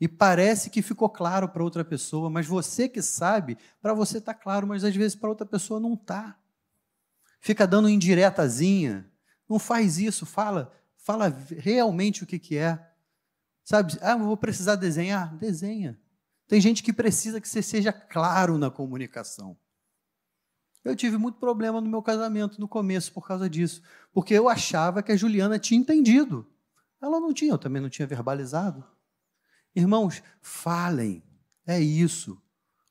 e 0.00 0.08
parece 0.08 0.68
que 0.68 0.82
ficou 0.82 1.08
claro 1.08 1.48
para 1.48 1.62
outra 1.62 1.84
pessoa, 1.84 2.28
mas 2.28 2.48
você 2.48 2.88
que 2.88 3.00
sabe, 3.00 3.56
para 3.80 3.94
você 3.94 4.18
está 4.18 4.34
claro, 4.34 4.66
mas 4.66 4.82
às 4.82 4.96
vezes 4.96 5.14
para 5.14 5.30
outra 5.30 5.46
pessoa 5.46 5.78
não 5.78 5.94
está. 5.94 6.36
Fica 7.40 7.68
dando 7.68 7.88
indiretazinha. 7.88 9.11
Não 9.52 9.58
faz 9.58 9.98
isso, 9.98 10.24
fala, 10.24 10.72
fala 10.96 11.28
realmente 11.58 12.24
o 12.24 12.26
que, 12.26 12.38
que 12.38 12.56
é. 12.56 12.90
Sabe? 13.62 13.98
Ah, 14.00 14.12
eu 14.12 14.20
vou 14.20 14.34
precisar 14.34 14.76
desenhar? 14.76 15.36
Desenha. 15.36 16.00
Tem 16.48 16.58
gente 16.58 16.82
que 16.82 16.90
precisa 16.90 17.38
que 17.38 17.46
você 17.46 17.60
seja 17.60 17.92
claro 17.92 18.56
na 18.56 18.70
comunicação. 18.70 19.54
Eu 20.82 20.96
tive 20.96 21.18
muito 21.18 21.38
problema 21.38 21.82
no 21.82 21.90
meu 21.90 22.00
casamento 22.00 22.58
no 22.58 22.66
começo 22.66 23.12
por 23.12 23.28
causa 23.28 23.46
disso, 23.46 23.82
porque 24.10 24.32
eu 24.32 24.48
achava 24.48 25.02
que 25.02 25.12
a 25.12 25.16
Juliana 25.16 25.58
tinha 25.58 25.78
entendido. 25.78 26.50
Ela 26.98 27.20
não 27.20 27.34
tinha, 27.34 27.52
eu 27.52 27.58
também 27.58 27.82
não 27.82 27.90
tinha 27.90 28.08
verbalizado. 28.08 28.82
Irmãos, 29.76 30.22
falem, 30.40 31.22
é 31.66 31.78
isso. 31.78 32.40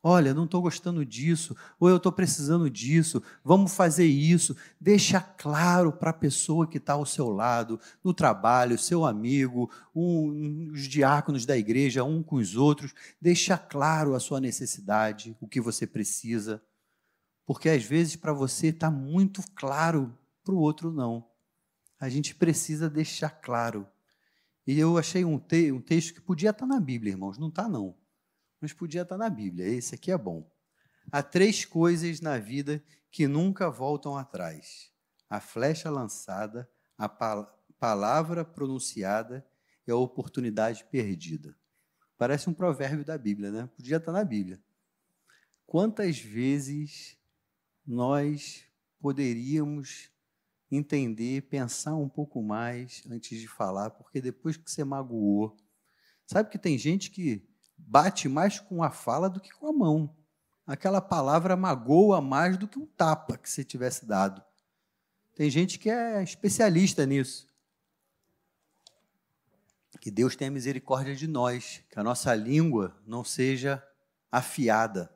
Olha, 0.03 0.33
não 0.33 0.45
estou 0.45 0.63
gostando 0.63 1.05
disso, 1.05 1.55
ou 1.79 1.87
eu 1.87 1.97
estou 1.97 2.11
precisando 2.11 2.67
disso, 2.71 3.21
vamos 3.43 3.75
fazer 3.75 4.05
isso. 4.05 4.57
Deixa 4.79 5.21
claro 5.21 5.93
para 5.93 6.09
a 6.09 6.13
pessoa 6.13 6.65
que 6.65 6.79
está 6.79 6.93
ao 6.93 7.05
seu 7.05 7.29
lado, 7.29 7.79
no 8.03 8.11
trabalho, 8.11 8.79
seu 8.79 9.05
amigo, 9.05 9.69
um, 9.93 10.71
os 10.71 10.87
diáconos 10.87 11.45
da 11.45 11.55
igreja, 11.55 12.03
um 12.03 12.23
com 12.23 12.37
os 12.37 12.55
outros. 12.55 12.95
Deixa 13.21 13.59
claro 13.59 14.15
a 14.15 14.19
sua 14.19 14.41
necessidade, 14.41 15.37
o 15.39 15.47
que 15.47 15.61
você 15.61 15.85
precisa. 15.85 16.59
Porque 17.45 17.69
às 17.69 17.83
vezes 17.83 18.15
para 18.15 18.33
você 18.33 18.67
está 18.67 18.89
muito 18.89 19.43
claro, 19.53 20.17
para 20.43 20.55
o 20.55 20.59
outro 20.59 20.91
não. 20.91 21.27
A 21.99 22.09
gente 22.09 22.33
precisa 22.33 22.89
deixar 22.89 23.29
claro. 23.29 23.87
E 24.65 24.79
eu 24.79 24.97
achei 24.97 25.23
um, 25.23 25.37
te 25.37 25.71
um 25.71 25.79
texto 25.79 26.15
que 26.15 26.21
podia 26.21 26.49
estar 26.49 26.65
tá 26.65 26.73
na 26.73 26.79
Bíblia, 26.79 27.11
irmãos, 27.11 27.37
não 27.37 27.49
está 27.49 27.69
não 27.69 28.00
mas 28.62 28.71
podia 28.71 29.02
estar 29.02 29.17
na 29.17 29.30
Bíblia. 29.30 29.67
Esse 29.67 29.95
aqui 29.95 30.12
é 30.12 30.17
bom. 30.17 30.50
Há 31.12 31.24
três 31.24 31.65
coisas 31.65 32.21
na 32.21 32.38
vida 32.38 32.84
que 33.10 33.28
nunca 33.28 33.69
voltam 33.69 34.15
atrás: 34.15 34.91
a 35.30 35.39
flecha 35.39 35.89
lançada, 35.89 36.69
a 36.97 37.10
pal 37.10 37.58
palavra 37.80 38.45
pronunciada 38.45 39.43
e 39.88 39.91
a 39.91 39.95
oportunidade 39.95 40.86
perdida. 40.91 41.58
Parece 42.15 42.47
um 42.47 42.54
provérbio 42.54 43.04
da 43.04 43.17
Bíblia, 43.17 43.50
né? 43.50 43.67
Podia 43.76 43.97
estar 43.97 44.12
na 44.12 44.24
Bíblia. 44.24 44.62
Quantas 45.65 46.19
vezes 46.19 47.17
nós 47.84 48.63
poderíamos 49.00 50.12
entender, 50.69 51.41
pensar 51.50 51.95
um 51.95 52.08
pouco 52.08 52.41
mais 52.43 53.02
antes 53.10 53.39
de 53.39 53.47
falar, 53.47 53.89
porque 53.89 54.21
depois 54.21 54.56
que 54.56 54.69
você 54.69 54.84
magoou, 54.84 55.58
sabe 56.28 56.52
que 56.52 56.60
tem 56.60 56.78
gente 56.78 57.10
que 57.10 57.43
bate 57.87 58.29
mais 58.29 58.59
com 58.59 58.83
a 58.83 58.89
fala 58.89 59.29
do 59.29 59.39
que 59.39 59.51
com 59.51 59.67
a 59.67 59.73
mão. 59.73 60.15
Aquela 60.65 61.01
palavra 61.01 61.55
magoa 61.55 62.21
mais 62.21 62.57
do 62.57 62.67
que 62.67 62.79
um 62.79 62.85
tapa 62.85 63.37
que 63.37 63.49
você 63.49 63.63
tivesse 63.63 64.05
dado. 64.05 64.41
Tem 65.35 65.49
gente 65.49 65.79
que 65.79 65.89
é 65.89 66.23
especialista 66.23 67.05
nisso. 67.05 67.47
Que 69.99 70.09
Deus 70.09 70.35
tenha 70.35 70.49
misericórdia 70.49 71.15
de 71.15 71.27
nós, 71.27 71.83
que 71.89 71.99
a 71.99 72.03
nossa 72.03 72.33
língua 72.33 72.95
não 73.05 73.23
seja 73.23 73.83
afiada 74.31 75.13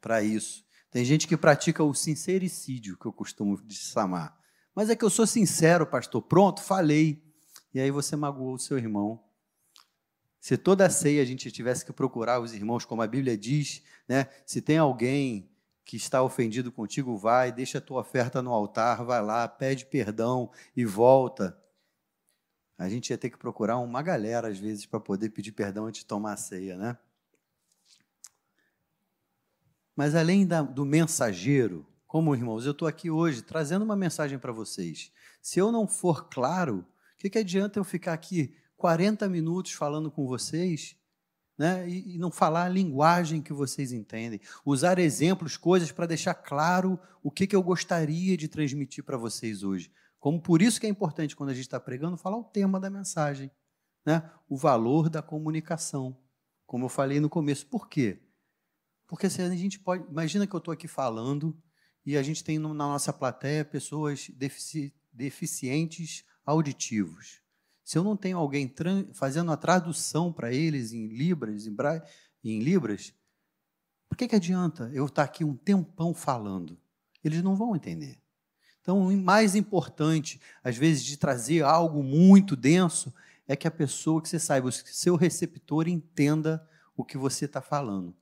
para 0.00 0.22
isso. 0.22 0.64
Tem 0.90 1.04
gente 1.04 1.28
que 1.28 1.36
pratica 1.36 1.84
o 1.84 1.94
sincericídio, 1.94 2.96
que 2.96 3.06
eu 3.06 3.12
costumo 3.12 3.60
chamar. 3.68 4.36
Mas 4.74 4.88
é 4.88 4.96
que 4.96 5.04
eu 5.04 5.10
sou 5.10 5.26
sincero, 5.26 5.86
pastor. 5.86 6.22
Pronto, 6.22 6.62
falei. 6.62 7.22
E 7.74 7.80
aí 7.80 7.90
você 7.90 8.16
magoou 8.16 8.54
o 8.54 8.58
seu 8.58 8.78
irmão. 8.78 9.22
Se 10.46 10.56
toda 10.56 10.86
a 10.86 10.90
ceia 10.90 11.20
a 11.20 11.24
gente 11.24 11.50
tivesse 11.50 11.84
que 11.84 11.92
procurar 11.92 12.38
os 12.38 12.54
irmãos, 12.54 12.84
como 12.84 13.02
a 13.02 13.06
Bíblia 13.08 13.36
diz, 13.36 13.82
né? 14.06 14.28
se 14.46 14.62
tem 14.62 14.78
alguém 14.78 15.50
que 15.84 15.96
está 15.96 16.22
ofendido 16.22 16.70
contigo, 16.70 17.16
vai, 17.16 17.50
deixa 17.50 17.78
a 17.78 17.80
tua 17.80 18.00
oferta 18.00 18.40
no 18.40 18.52
altar, 18.52 19.04
vai 19.04 19.20
lá, 19.20 19.48
pede 19.48 19.86
perdão 19.86 20.48
e 20.76 20.84
volta. 20.84 21.60
A 22.78 22.88
gente 22.88 23.10
ia 23.10 23.18
ter 23.18 23.28
que 23.28 23.36
procurar 23.36 23.78
uma 23.78 24.00
galera, 24.02 24.46
às 24.46 24.56
vezes, 24.56 24.86
para 24.86 25.00
poder 25.00 25.30
pedir 25.30 25.50
perdão 25.50 25.86
antes 25.86 26.02
de 26.02 26.06
tomar 26.06 26.34
a 26.34 26.36
ceia, 26.36 26.76
né? 26.76 26.96
Mas 29.96 30.14
além 30.14 30.46
da, 30.46 30.62
do 30.62 30.84
mensageiro, 30.84 31.84
como 32.06 32.32
irmãos, 32.32 32.66
eu 32.66 32.70
estou 32.70 32.86
aqui 32.86 33.10
hoje 33.10 33.42
trazendo 33.42 33.84
uma 33.84 33.96
mensagem 33.96 34.38
para 34.38 34.52
vocês. 34.52 35.10
Se 35.42 35.58
eu 35.58 35.72
não 35.72 35.88
for 35.88 36.28
claro, 36.28 36.86
o 37.14 37.18
que, 37.18 37.30
que 37.30 37.38
adianta 37.38 37.80
eu 37.80 37.84
ficar 37.84 38.12
aqui 38.12 38.54
40 38.76 39.28
minutos 39.28 39.72
falando 39.72 40.10
com 40.10 40.26
vocês 40.26 40.96
né, 41.58 41.88
e, 41.88 42.14
e 42.14 42.18
não 42.18 42.30
falar 42.30 42.64
a 42.64 42.68
linguagem 42.68 43.40
que 43.40 43.52
vocês 43.52 43.92
entendem. 43.92 44.40
Usar 44.64 44.98
exemplos, 44.98 45.56
coisas 45.56 45.90
para 45.90 46.06
deixar 46.06 46.34
claro 46.34 46.98
o 47.22 47.30
que, 47.30 47.46
que 47.46 47.56
eu 47.56 47.62
gostaria 47.62 48.36
de 48.36 48.48
transmitir 48.48 49.02
para 49.04 49.16
vocês 49.16 49.62
hoje. 49.62 49.90
Como 50.18 50.40
por 50.40 50.60
isso 50.60 50.80
que 50.80 50.86
é 50.86 50.90
importante, 50.90 51.36
quando 51.36 51.50
a 51.50 51.54
gente 51.54 51.66
está 51.66 51.80
pregando, 51.80 52.16
falar 52.16 52.36
o 52.36 52.44
tema 52.44 52.80
da 52.80 52.90
mensagem. 52.90 53.50
Né? 54.04 54.28
O 54.48 54.56
valor 54.56 55.08
da 55.08 55.22
comunicação. 55.22 56.16
Como 56.66 56.84
eu 56.84 56.88
falei 56.88 57.20
no 57.20 57.28
começo. 57.28 57.66
Por 57.66 57.88
quê? 57.88 58.20
Porque 59.06 59.30
se 59.30 59.40
a 59.40 59.48
gente 59.50 59.78
pode. 59.78 60.04
Imagina 60.10 60.46
que 60.46 60.54
eu 60.54 60.58
estou 60.58 60.72
aqui 60.72 60.88
falando 60.88 61.56
e 62.04 62.16
a 62.16 62.22
gente 62.22 62.42
tem 62.42 62.58
na 62.58 62.72
nossa 62.72 63.12
plateia 63.12 63.64
pessoas 63.64 64.28
defici, 64.30 64.94
deficientes 65.12 66.24
auditivos. 66.44 67.40
Se 67.86 67.96
eu 67.96 68.02
não 68.02 68.16
tenho 68.16 68.36
alguém 68.36 68.74
fazendo 69.12 69.52
a 69.52 69.56
tradução 69.56 70.32
para 70.32 70.52
eles 70.52 70.92
em 70.92 71.06
libras, 71.06 71.68
em, 71.68 71.72
bra... 71.72 72.04
em 72.42 72.58
libras, 72.58 73.14
por 74.08 74.18
que, 74.18 74.26
que 74.26 74.34
adianta 74.34 74.90
eu 74.92 75.06
estar 75.06 75.22
aqui 75.22 75.44
um 75.44 75.54
tempão 75.54 76.12
falando? 76.12 76.76
Eles 77.22 77.44
não 77.44 77.54
vão 77.54 77.76
entender. 77.76 78.18
Então, 78.82 79.06
o 79.06 79.16
mais 79.16 79.54
importante, 79.54 80.40
às 80.64 80.76
vezes, 80.76 81.04
de 81.04 81.16
trazer 81.16 81.62
algo 81.62 82.02
muito 82.02 82.56
denso, 82.56 83.14
é 83.46 83.54
que 83.54 83.68
a 83.68 83.70
pessoa, 83.70 84.20
que 84.20 84.28
você 84.28 84.40
saiba, 84.40 84.66
o 84.66 84.72
seu 84.72 85.14
receptor 85.14 85.86
entenda 85.86 86.68
o 86.96 87.04
que 87.04 87.16
você 87.16 87.44
está 87.44 87.62
falando. 87.62 88.12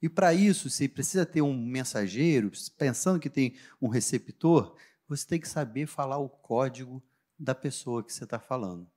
E 0.00 0.08
para 0.08 0.32
isso, 0.32 0.70
você 0.70 0.88
precisa 0.88 1.26
ter 1.26 1.42
um 1.42 1.60
mensageiro, 1.60 2.52
pensando 2.76 3.18
que 3.18 3.28
tem 3.28 3.56
um 3.82 3.88
receptor, 3.88 4.76
você 5.08 5.26
tem 5.26 5.40
que 5.40 5.48
saber 5.48 5.88
falar 5.88 6.18
o 6.18 6.28
código 6.28 7.02
da 7.36 7.52
pessoa 7.52 8.04
que 8.04 8.12
você 8.12 8.22
está 8.22 8.38
falando. 8.38 8.88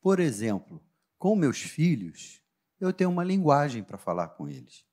Por 0.00 0.20
exemplo, 0.20 0.80
com 1.18 1.34
meus 1.34 1.60
filhos, 1.60 2.40
eu 2.80 2.92
tenho 2.92 3.10
uma 3.10 3.24
linguagem 3.24 3.82
para 3.82 3.98
falar 3.98 4.28
com 4.28 4.48
eles. 4.48 4.84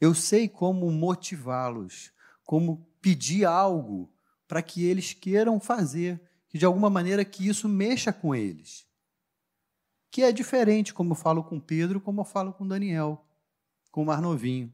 Eu 0.00 0.14
sei 0.14 0.48
como 0.48 0.90
motivá-los, 0.90 2.12
como 2.44 2.86
pedir 3.00 3.44
algo 3.44 4.12
para 4.46 4.62
que 4.62 4.84
eles 4.84 5.12
queiram 5.12 5.60
fazer, 5.60 6.20
que 6.48 6.58
de 6.58 6.64
alguma 6.64 6.88
maneira 6.88 7.24
que 7.24 7.46
isso 7.46 7.68
mexa 7.68 8.12
com 8.12 8.34
eles. 8.34 8.86
Que 10.10 10.22
é 10.22 10.32
diferente 10.32 10.94
como 10.94 11.12
eu 11.12 11.16
falo 11.16 11.42
com 11.42 11.60
Pedro, 11.60 12.00
como 12.00 12.20
eu 12.20 12.24
falo 12.24 12.52
com 12.52 12.66
Daniel, 12.66 13.26
com 13.90 14.02
o 14.02 14.06
mais 14.06 14.20
novinho. 14.20 14.72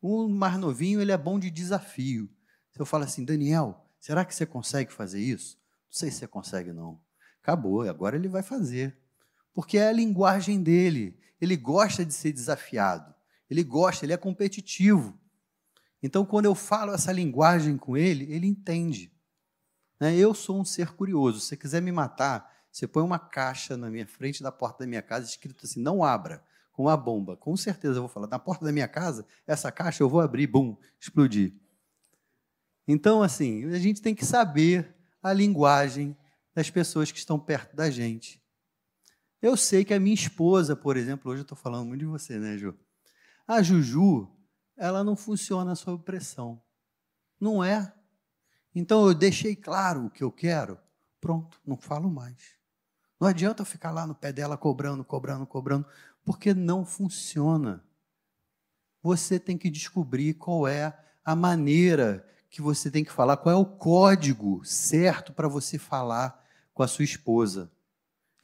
O 0.00 0.28
mais 0.28 0.58
novinho, 0.58 1.00
ele 1.00 1.12
é 1.12 1.18
bom 1.18 1.38
de 1.38 1.50
desafio. 1.50 2.28
Se 2.72 2.80
eu 2.80 2.86
falo 2.86 3.04
assim, 3.04 3.24
Daniel, 3.24 3.86
será 4.00 4.24
que 4.24 4.34
você 4.34 4.44
consegue 4.44 4.92
fazer 4.92 5.20
isso? 5.20 5.56
Não 5.86 5.92
sei 5.98 6.10
se 6.10 6.18
você 6.18 6.26
consegue 6.26 6.72
não. 6.72 7.00
Acabou, 7.42 7.82
agora 7.82 8.14
ele 8.14 8.28
vai 8.28 8.42
fazer. 8.42 8.96
Porque 9.52 9.76
é 9.76 9.88
a 9.88 9.92
linguagem 9.92 10.62
dele. 10.62 11.18
Ele 11.40 11.56
gosta 11.56 12.04
de 12.04 12.14
ser 12.14 12.32
desafiado. 12.32 13.12
Ele 13.50 13.64
gosta, 13.64 14.06
ele 14.06 14.12
é 14.12 14.16
competitivo. 14.16 15.18
Então, 16.00 16.24
quando 16.24 16.46
eu 16.46 16.54
falo 16.54 16.92
essa 16.92 17.12
linguagem 17.12 17.76
com 17.76 17.96
ele, 17.96 18.32
ele 18.32 18.46
entende. 18.46 19.12
Né? 20.00 20.16
Eu 20.16 20.34
sou 20.34 20.60
um 20.60 20.64
ser 20.64 20.92
curioso. 20.92 21.40
Se 21.40 21.48
você 21.48 21.56
quiser 21.56 21.82
me 21.82 21.92
matar, 21.92 22.50
você 22.70 22.86
põe 22.86 23.02
uma 23.02 23.18
caixa 23.18 23.76
na 23.76 23.90
minha 23.90 24.06
frente 24.06 24.42
da 24.42 24.50
porta 24.50 24.84
da 24.84 24.86
minha 24.86 25.02
casa 25.02 25.26
escrito 25.26 25.66
assim: 25.66 25.80
não 25.80 26.02
abra. 26.02 26.42
com 26.72 26.84
uma 26.84 26.96
bomba. 26.96 27.36
Com 27.36 27.56
certeza 27.56 27.98
eu 27.98 28.02
vou 28.02 28.08
falar. 28.08 28.28
Na 28.28 28.38
porta 28.38 28.64
da 28.64 28.72
minha 28.72 28.88
casa, 28.88 29.26
essa 29.46 29.70
caixa 29.70 30.02
eu 30.02 30.08
vou 30.08 30.20
abrir, 30.20 30.46
bum, 30.46 30.76
explodir. 30.98 31.52
Então, 32.86 33.22
assim, 33.22 33.66
a 33.66 33.78
gente 33.78 34.00
tem 34.00 34.14
que 34.14 34.24
saber 34.24 34.94
a 35.22 35.32
linguagem 35.32 36.16
das 36.54 36.70
pessoas 36.70 37.10
que 37.10 37.18
estão 37.18 37.38
perto 37.38 37.74
da 37.74 37.90
gente. 37.90 38.42
Eu 39.40 39.56
sei 39.56 39.84
que 39.84 39.92
a 39.92 40.00
minha 40.00 40.14
esposa, 40.14 40.76
por 40.76 40.96
exemplo, 40.96 41.30
hoje 41.30 41.40
eu 41.40 41.42
estou 41.42 41.58
falando 41.58 41.86
muito 41.86 42.00
de 42.00 42.06
você, 42.06 42.38
né, 42.38 42.56
Ju? 42.56 42.78
A 43.46 43.62
Juju, 43.62 44.30
ela 44.76 45.02
não 45.02 45.16
funciona 45.16 45.74
sob 45.74 46.04
pressão. 46.04 46.62
Não 47.40 47.62
é. 47.62 47.92
Então 48.74 49.06
eu 49.06 49.14
deixei 49.14 49.56
claro 49.56 50.06
o 50.06 50.10
que 50.10 50.22
eu 50.22 50.30
quero, 50.30 50.78
pronto, 51.20 51.60
não 51.66 51.76
falo 51.76 52.10
mais. 52.10 52.56
Não 53.20 53.28
adianta 53.28 53.62
eu 53.62 53.66
ficar 53.66 53.90
lá 53.90 54.06
no 54.06 54.14
pé 54.14 54.32
dela 54.32 54.56
cobrando, 54.56 55.04
cobrando, 55.04 55.46
cobrando, 55.46 55.86
porque 56.24 56.54
não 56.54 56.84
funciona. 56.84 57.84
Você 59.02 59.38
tem 59.38 59.58
que 59.58 59.70
descobrir 59.70 60.34
qual 60.34 60.66
é 60.66 60.96
a 61.24 61.34
maneira 61.34 62.26
que 62.48 62.62
você 62.62 62.90
tem 62.90 63.04
que 63.04 63.12
falar, 63.12 63.36
qual 63.36 63.54
é 63.54 63.58
o 63.58 63.66
código 63.66 64.64
certo 64.64 65.32
para 65.32 65.48
você 65.48 65.78
falar 65.78 66.41
com 66.72 66.82
a 66.82 66.88
sua 66.88 67.04
esposa. 67.04 67.70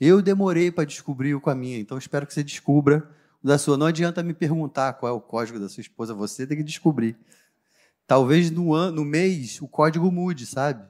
Eu 0.01 0.23
demorei 0.23 0.71
para 0.71 0.85
descobrir 0.85 1.35
o 1.35 1.41
com 1.41 1.51
a 1.51 1.55
minha, 1.55 1.79
então 1.79 1.99
espero 1.99 2.27
que 2.27 2.33
você 2.33 2.45
descubra 2.45 3.11
o 3.43 3.47
da 3.47 3.59
sua. 3.59 3.77
Não 3.77 3.87
adianta 3.87 4.23
me 4.23 4.33
perguntar 4.33 4.93
qual 4.95 5.13
é 5.13 5.17
o 5.17 5.21
código 5.21 5.59
da 5.59 5.69
sua 5.69 5.81
esposa, 5.81 6.15
você 6.15 6.47
tem 6.47 6.57
que 6.57 6.63
descobrir. 6.63 7.17
Talvez 8.07 8.51
no, 8.51 8.73
ano, 8.73 8.97
no 8.97 9.05
mês 9.05 9.61
o 9.61 9.69
código 9.69 10.11
mude, 10.11 10.47
sabe? 10.47 10.89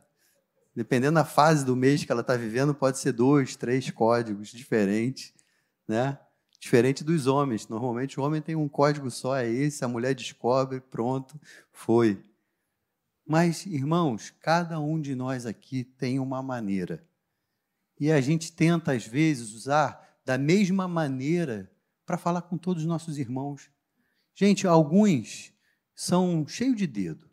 Dependendo 0.75 1.17
da 1.17 1.25
fase 1.25 1.65
do 1.65 1.75
mês 1.75 2.05
que 2.05 2.13
ela 2.13 2.21
está 2.21 2.37
vivendo, 2.37 2.73
pode 2.73 2.99
ser 2.99 3.13
dois, 3.13 3.57
três 3.57 3.91
códigos 3.91 4.51
diferentes, 4.51 5.33
né? 5.89 6.19
Diferente 6.61 7.03
dos 7.03 7.27
homens. 7.27 7.67
Normalmente 7.67 8.21
o 8.21 8.23
homem 8.23 8.41
tem 8.41 8.55
um 8.55 8.69
código 8.69 9.11
só, 9.11 9.37
é 9.37 9.49
esse, 9.49 9.85
a 9.85 9.89
mulher 9.89 10.15
descobre, 10.15 10.81
pronto, 10.81 11.41
foi. 11.73 12.23
Mas, 13.27 13.67
irmãos, 13.67 14.33
cada 14.41 14.79
um 14.79 15.01
de 15.01 15.15
nós 15.15 15.47
aqui 15.47 15.83
tem 15.83 16.21
uma 16.21 16.43
maneira. 16.43 17.03
E 18.01 18.13
a 18.13 18.21
gente 18.21 18.53
tenta, 18.53 18.93
às 18.93 19.07
vezes, 19.07 19.53
usar 19.53 20.19
da 20.25 20.39
mesma 20.39 20.87
maneira 20.87 21.71
para 22.07 22.19
falar 22.19 22.43
com 22.43 22.57
todos 22.57 22.83
os 22.83 22.89
nossos 22.89 23.19
irmãos. 23.19 23.71
Gente, 24.35 24.67
alguns 24.67 25.53
são 25.95 26.47
cheios 26.47 26.77
de 26.77 26.87
dedo. 26.87 27.29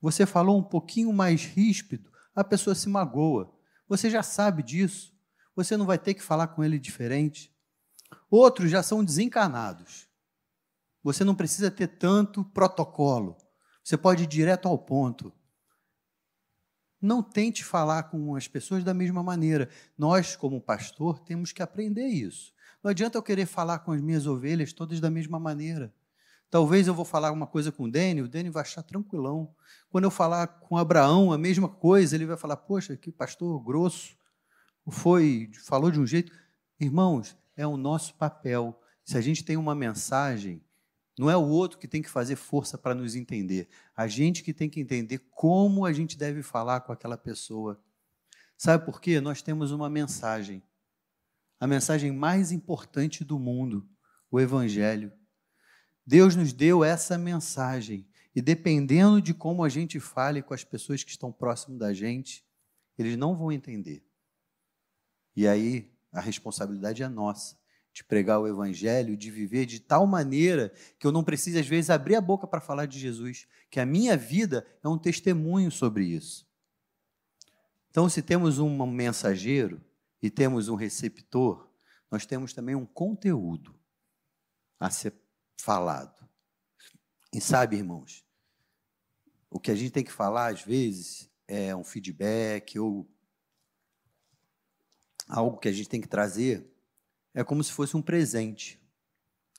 Você 0.00 0.26
falou 0.26 0.58
um 0.58 0.62
pouquinho 0.62 1.12
mais 1.12 1.44
ríspido, 1.44 2.10
a 2.34 2.44
pessoa 2.44 2.74
se 2.74 2.88
magoa. 2.88 3.50
Você 3.88 4.10
já 4.10 4.22
sabe 4.22 4.62
disso. 4.62 5.14
Você 5.56 5.76
não 5.76 5.86
vai 5.86 5.98
ter 5.98 6.14
que 6.14 6.22
falar 6.22 6.48
com 6.48 6.62
ele 6.62 6.78
diferente. 6.78 7.54
Outros 8.30 8.70
já 8.70 8.82
são 8.82 9.04
desencarnados. 9.04 10.08
Você 11.02 11.22
não 11.22 11.34
precisa 11.34 11.70
ter 11.70 11.86
tanto 11.86 12.44
protocolo. 12.44 13.36
Você 13.82 13.96
pode 13.96 14.24
ir 14.24 14.26
direto 14.26 14.66
ao 14.66 14.78
ponto. 14.78 15.32
Não 17.04 17.22
tente 17.22 17.62
falar 17.62 18.04
com 18.04 18.34
as 18.34 18.48
pessoas 18.48 18.82
da 18.82 18.94
mesma 18.94 19.22
maneira. 19.22 19.68
Nós, 19.96 20.36
como 20.36 20.58
pastor, 20.58 21.18
temos 21.18 21.52
que 21.52 21.62
aprender 21.62 22.06
isso. 22.06 22.50
Não 22.82 22.90
adianta 22.90 23.18
eu 23.18 23.22
querer 23.22 23.44
falar 23.44 23.80
com 23.80 23.92
as 23.92 24.00
minhas 24.00 24.26
ovelhas 24.26 24.72
todas 24.72 25.00
da 25.00 25.10
mesma 25.10 25.38
maneira. 25.38 25.92
Talvez 26.48 26.86
eu 26.86 26.94
vou 26.94 27.04
falar 27.04 27.30
uma 27.30 27.46
coisa 27.46 27.70
com 27.70 27.84
o 27.84 27.90
Dani, 27.90 28.22
o 28.22 28.28
Dani 28.28 28.48
vai 28.48 28.62
achar 28.62 28.82
tranquilão. 28.82 29.54
Quando 29.90 30.04
eu 30.04 30.10
falar 30.10 30.46
com 30.46 30.78
Abraão 30.78 31.30
a 31.30 31.36
mesma 31.36 31.68
coisa, 31.68 32.14
ele 32.14 32.24
vai 32.24 32.38
falar: 32.38 32.56
"Poxa, 32.56 32.96
que 32.96 33.12
pastor 33.12 33.62
grosso". 33.62 34.16
Foi, 34.88 35.50
falou 35.62 35.90
de 35.90 36.00
um 36.00 36.06
jeito. 36.06 36.32
Irmãos, 36.80 37.36
é 37.54 37.66
o 37.66 37.76
nosso 37.76 38.14
papel. 38.14 38.80
Se 39.04 39.18
a 39.18 39.20
gente 39.20 39.44
tem 39.44 39.58
uma 39.58 39.74
mensagem, 39.74 40.62
não 41.18 41.30
é 41.30 41.36
o 41.36 41.46
outro 41.46 41.78
que 41.78 41.86
tem 41.86 42.02
que 42.02 42.10
fazer 42.10 42.36
força 42.36 42.76
para 42.76 42.94
nos 42.94 43.14
entender. 43.14 43.68
A 43.96 44.08
gente 44.08 44.42
que 44.42 44.52
tem 44.52 44.68
que 44.68 44.80
entender 44.80 45.18
como 45.30 45.86
a 45.86 45.92
gente 45.92 46.18
deve 46.18 46.42
falar 46.42 46.80
com 46.80 46.92
aquela 46.92 47.16
pessoa. 47.16 47.80
Sabe 48.58 48.84
por 48.84 49.00
quê? 49.00 49.20
Nós 49.20 49.40
temos 49.40 49.70
uma 49.70 49.88
mensagem. 49.88 50.62
A 51.60 51.66
mensagem 51.66 52.10
mais 52.10 52.50
importante 52.50 53.24
do 53.24 53.38
mundo, 53.38 53.88
o 54.28 54.40
Evangelho. 54.40 55.12
Deus 56.04 56.34
nos 56.34 56.52
deu 56.52 56.82
essa 56.82 57.16
mensagem. 57.16 58.08
E 58.34 58.42
dependendo 58.42 59.22
de 59.22 59.32
como 59.32 59.62
a 59.62 59.68
gente 59.68 60.00
fale 60.00 60.42
com 60.42 60.52
as 60.52 60.64
pessoas 60.64 61.04
que 61.04 61.10
estão 61.10 61.32
próximo 61.32 61.78
da 61.78 61.92
gente, 61.92 62.44
eles 62.98 63.16
não 63.16 63.36
vão 63.36 63.52
entender. 63.52 64.04
E 65.36 65.46
aí 65.46 65.92
a 66.12 66.20
responsabilidade 66.20 67.04
é 67.04 67.08
nossa 67.08 67.56
de 67.94 68.02
pregar 68.02 68.40
o 68.40 68.48
evangelho, 68.48 69.16
de 69.16 69.30
viver 69.30 69.64
de 69.66 69.78
tal 69.78 70.04
maneira 70.04 70.72
que 70.98 71.06
eu 71.06 71.12
não 71.12 71.22
preciso, 71.22 71.60
às 71.60 71.66
vezes, 71.66 71.90
abrir 71.90 72.16
a 72.16 72.20
boca 72.20 72.44
para 72.44 72.60
falar 72.60 72.86
de 72.86 72.98
Jesus, 72.98 73.46
que 73.70 73.78
a 73.78 73.86
minha 73.86 74.16
vida 74.16 74.66
é 74.82 74.88
um 74.88 74.98
testemunho 74.98 75.70
sobre 75.70 76.04
isso. 76.04 76.44
Então, 77.88 78.08
se 78.08 78.20
temos 78.20 78.58
um 78.58 78.84
mensageiro 78.84 79.80
e 80.20 80.28
temos 80.28 80.68
um 80.68 80.74
receptor, 80.74 81.70
nós 82.10 82.26
temos 82.26 82.52
também 82.52 82.74
um 82.74 82.84
conteúdo 82.84 83.78
a 84.80 84.90
ser 84.90 85.14
falado. 85.56 86.28
E 87.32 87.40
sabe, 87.40 87.76
irmãos, 87.76 88.24
o 89.48 89.60
que 89.60 89.70
a 89.70 89.74
gente 89.76 89.92
tem 89.92 90.02
que 90.02 90.10
falar, 90.10 90.52
às 90.52 90.62
vezes, 90.62 91.30
é 91.46 91.74
um 91.76 91.84
feedback 91.84 92.76
ou 92.76 93.08
algo 95.28 95.58
que 95.58 95.68
a 95.68 95.72
gente 95.72 95.88
tem 95.88 96.00
que 96.00 96.08
trazer 96.08 96.73
é 97.34 97.42
como 97.42 97.62
se 97.62 97.72
fosse 97.72 97.96
um 97.96 98.02
presente. 98.02 98.80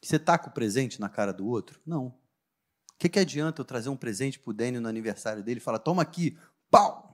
Você 0.01 0.17
taca 0.17 0.49
o 0.49 0.53
presente 0.53 0.99
na 0.99 1.09
cara 1.09 1.33
do 1.33 1.45
outro? 1.45 1.81
Não. 1.85 2.07
O 2.07 2.97
que, 2.97 3.09
que 3.09 3.19
adianta 3.19 3.61
eu 3.61 3.65
trazer 3.65 3.89
um 3.89 3.97
presente 3.97 4.39
para 4.39 4.51
o 4.51 4.53
Dênio 4.53 4.79
no 4.79 4.88
aniversário 4.88 5.43
dele 5.43 5.59
e 5.59 5.63
falar, 5.63 5.79
toma 5.79 6.01
aqui, 6.01 6.38
pau! 6.71 7.13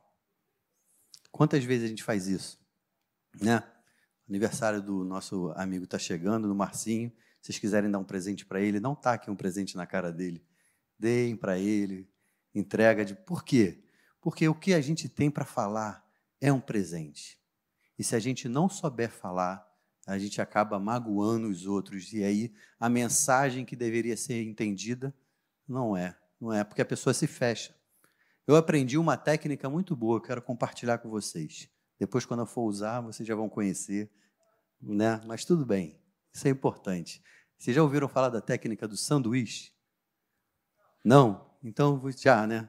Quantas 1.32 1.64
vezes 1.64 1.86
a 1.86 1.88
gente 1.88 2.04
faz 2.04 2.28
isso? 2.28 2.60
Né? 3.42 3.64
Aniversário 4.30 4.82
do 4.82 5.04
nosso 5.04 5.52
amigo 5.56 5.86
está 5.86 5.98
chegando, 5.98 6.48
do 6.48 6.54
Marcinho. 6.54 7.10
Se 7.42 7.48
vocês 7.48 7.60
quiserem 7.60 7.90
dar 7.90 7.98
um 7.98 8.04
presente 8.04 8.46
para 8.46 8.62
ele, 8.62 8.80
não 8.80 8.94
taquem 8.94 9.34
um 9.34 9.38
presente 9.38 9.76
na 9.76 9.88
cara 9.88 10.12
dele. 10.12 10.46
Deem 11.00 11.36
para 11.36 11.58
ele, 11.58 12.08
entrega 12.54 13.04
de. 13.04 13.16
Por 13.16 13.44
quê? 13.44 13.84
Porque 14.20 14.48
o 14.48 14.54
que 14.54 14.74
a 14.74 14.82
gente 14.82 15.10
tem 15.10 15.32
para 15.32 15.46
falar 15.46 16.06
é 16.40 16.54
um 16.54 16.62
presente. 16.62 17.42
E 17.98 18.04
se 18.04 18.16
a 18.16 18.20
gente 18.20 18.48
não 18.48 18.70
souber 18.70 19.10
falar, 19.10 19.68
a 20.06 20.18
gente 20.18 20.42
acaba 20.42 20.80
magoando 20.80 21.48
os 21.48 21.66
outros 21.66 22.12
e 22.14 22.24
aí 22.24 22.54
a 22.80 22.90
mensagem 22.90 23.64
que 23.64 23.76
deveria 23.76 24.18
ser 24.18 24.42
entendida 24.44 25.14
não 25.68 25.96
é, 25.96 26.18
não 26.40 26.52
é, 26.52 26.64
porque 26.64 26.82
a 26.82 26.86
pessoa 26.86 27.14
se 27.14 27.28
fecha. 27.28 27.76
Eu 28.48 28.56
aprendi 28.56 28.98
uma 28.98 29.16
técnica 29.16 29.70
muito 29.70 29.96
boa, 29.96 30.18
eu 30.18 30.22
quero 30.22 30.42
compartilhar 30.42 30.98
com 30.98 31.10
vocês. 31.10 31.70
Depois, 32.00 32.26
quando 32.26 32.40
eu 32.40 32.46
for 32.48 32.64
usar, 32.64 33.00
vocês 33.02 33.28
já 33.28 33.36
vão 33.36 33.48
conhecer, 33.48 34.10
né? 34.82 35.22
Mas 35.26 35.46
tudo 35.46 35.66
bem, 35.66 36.02
isso 36.34 36.48
é 36.48 36.52
importante. 36.52 37.24
Vocês 37.58 37.76
já 37.76 37.84
ouviram 37.84 38.10
falar 38.10 38.30
da 38.30 38.42
técnica 38.42 38.88
do 38.88 38.98
sanduíche? 38.98 39.72
Não? 41.06 41.50
Então, 41.64 42.02
já, 42.18 42.48
né? 42.48 42.68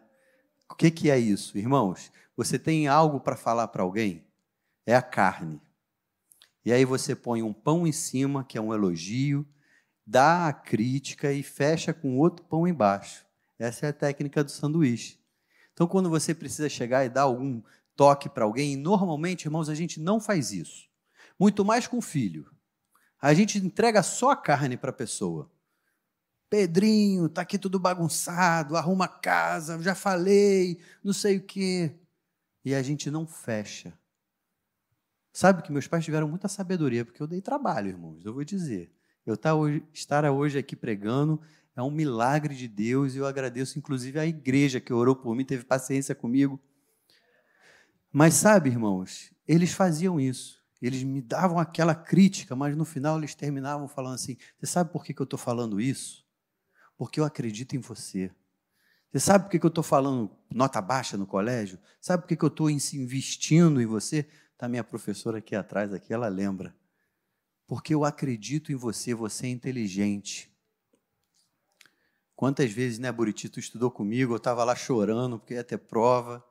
O 0.70 0.74
que, 0.74 0.90
que 0.90 1.10
é 1.10 1.18
isso, 1.18 1.56
irmãos? 1.56 2.12
Você 2.36 2.58
tem 2.58 2.88
algo 2.88 3.20
para 3.20 3.36
falar 3.36 3.68
para 3.68 3.82
alguém? 3.82 4.26
É 4.84 4.94
a 4.94 5.02
carne. 5.02 5.60
E 6.64 6.72
aí 6.72 6.84
você 6.84 7.14
põe 7.14 7.42
um 7.42 7.52
pão 7.52 7.86
em 7.86 7.92
cima, 7.92 8.44
que 8.44 8.56
é 8.56 8.60
um 8.60 8.72
elogio, 8.72 9.46
dá 10.06 10.48
a 10.48 10.52
crítica 10.52 11.32
e 11.32 11.42
fecha 11.42 11.92
com 11.92 12.18
outro 12.18 12.44
pão 12.44 12.66
embaixo. 12.66 13.26
Essa 13.58 13.86
é 13.86 13.88
a 13.88 13.92
técnica 13.92 14.42
do 14.42 14.50
sanduíche. 14.50 15.18
Então, 15.72 15.86
quando 15.86 16.10
você 16.10 16.34
precisa 16.34 16.68
chegar 16.68 17.04
e 17.04 17.08
dar 17.08 17.22
algum 17.22 17.62
toque 17.96 18.28
para 18.28 18.44
alguém, 18.44 18.76
normalmente, 18.76 19.46
irmãos, 19.46 19.68
a 19.68 19.74
gente 19.74 20.00
não 20.00 20.20
faz 20.20 20.52
isso. 20.52 20.88
Muito 21.38 21.64
mais 21.64 21.86
com 21.86 21.98
o 21.98 22.02
filho. 22.02 22.50
A 23.20 23.32
gente 23.34 23.58
entrega 23.58 24.02
só 24.02 24.30
a 24.30 24.36
carne 24.36 24.76
para 24.76 24.90
a 24.90 24.94
pessoa. 24.94 25.50
Pedrinho, 26.50 27.28
tá 27.28 27.42
aqui 27.42 27.58
tudo 27.58 27.78
bagunçado, 27.78 28.76
arruma 28.76 29.08
casa, 29.08 29.80
já 29.80 29.94
falei, 29.94 30.80
não 31.02 31.12
sei 31.12 31.38
o 31.38 31.42
quê. 31.42 31.94
E 32.64 32.74
a 32.74 32.82
gente 32.82 33.10
não 33.10 33.26
fecha. 33.26 33.98
Sabe 35.32 35.62
que 35.62 35.72
meus 35.72 35.88
pais 35.88 36.04
tiveram 36.04 36.28
muita 36.28 36.48
sabedoria, 36.48 37.04
porque 37.04 37.22
eu 37.22 37.26
dei 37.26 37.40
trabalho, 37.40 37.88
irmãos, 37.88 38.24
eu 38.24 38.34
vou 38.34 38.44
dizer. 38.44 38.92
Eu 39.24 39.36
tá 39.36 39.52
estar 39.92 40.30
hoje 40.30 40.58
aqui 40.58 40.76
pregando 40.76 41.40
é 41.74 41.82
um 41.82 41.90
milagre 41.90 42.54
de 42.54 42.68
Deus 42.68 43.14
e 43.14 43.18
eu 43.18 43.26
agradeço, 43.26 43.78
inclusive, 43.78 44.18
à 44.18 44.26
igreja 44.26 44.80
que 44.80 44.92
orou 44.92 45.16
por 45.16 45.34
mim, 45.34 45.44
teve 45.44 45.64
paciência 45.64 46.14
comigo. 46.14 46.60
Mas 48.12 48.34
sabe, 48.34 48.68
irmãos, 48.68 49.32
eles 49.48 49.72
faziam 49.72 50.20
isso. 50.20 50.62
Eles 50.82 51.02
me 51.02 51.22
davam 51.22 51.58
aquela 51.58 51.94
crítica, 51.94 52.54
mas 52.54 52.76
no 52.76 52.84
final 52.84 53.16
eles 53.16 53.34
terminavam 53.34 53.88
falando 53.88 54.14
assim: 54.14 54.36
Você 54.58 54.66
sabe 54.66 54.92
por 54.92 55.04
que, 55.04 55.14
eu 55.18 55.24
estou 55.24 55.38
falando 55.38 55.80
isso? 55.80 56.26
Porque 56.98 57.20
eu 57.20 57.24
acredito 57.24 57.74
em 57.74 57.78
você. 57.78 58.30
Você 59.10 59.20
sabe 59.20 59.44
por 59.44 59.50
que, 59.50 59.64
eu 59.64 59.68
estou 59.68 59.84
falando 59.84 60.30
nota 60.50 60.80
baixa 60.80 61.16
no 61.16 61.26
colégio? 61.26 61.78
Sabe 62.00 62.22
por 62.22 62.28
que, 62.28 62.36
que 62.36 62.44
eu 62.44 62.48
estou 62.48 62.68
investindo 62.68 63.80
em 63.80 63.86
você? 63.86 64.28
Está 64.62 64.68
minha 64.68 64.84
professora 64.84 65.38
aqui 65.38 65.56
atrás, 65.56 65.92
aqui, 65.92 66.14
ela 66.14 66.28
lembra. 66.28 66.72
porque 67.66 67.92
eu 67.92 68.04
acredito 68.04 68.70
em 68.70 68.76
você, 68.76 69.12
você 69.12 69.48
é 69.48 69.50
inteligente. 69.50 70.56
Quantas 72.36 72.70
vezes, 72.70 73.00
né, 73.00 73.10
Buriti, 73.10 73.48
tu 73.48 73.58
estudou 73.58 73.90
comigo, 73.90 74.34
eu 74.34 74.36
estava 74.36 74.62
lá 74.62 74.76
chorando 74.76 75.36
porque 75.36 75.54
ia 75.54 75.64
ter 75.64 75.78
prova. 75.78 76.46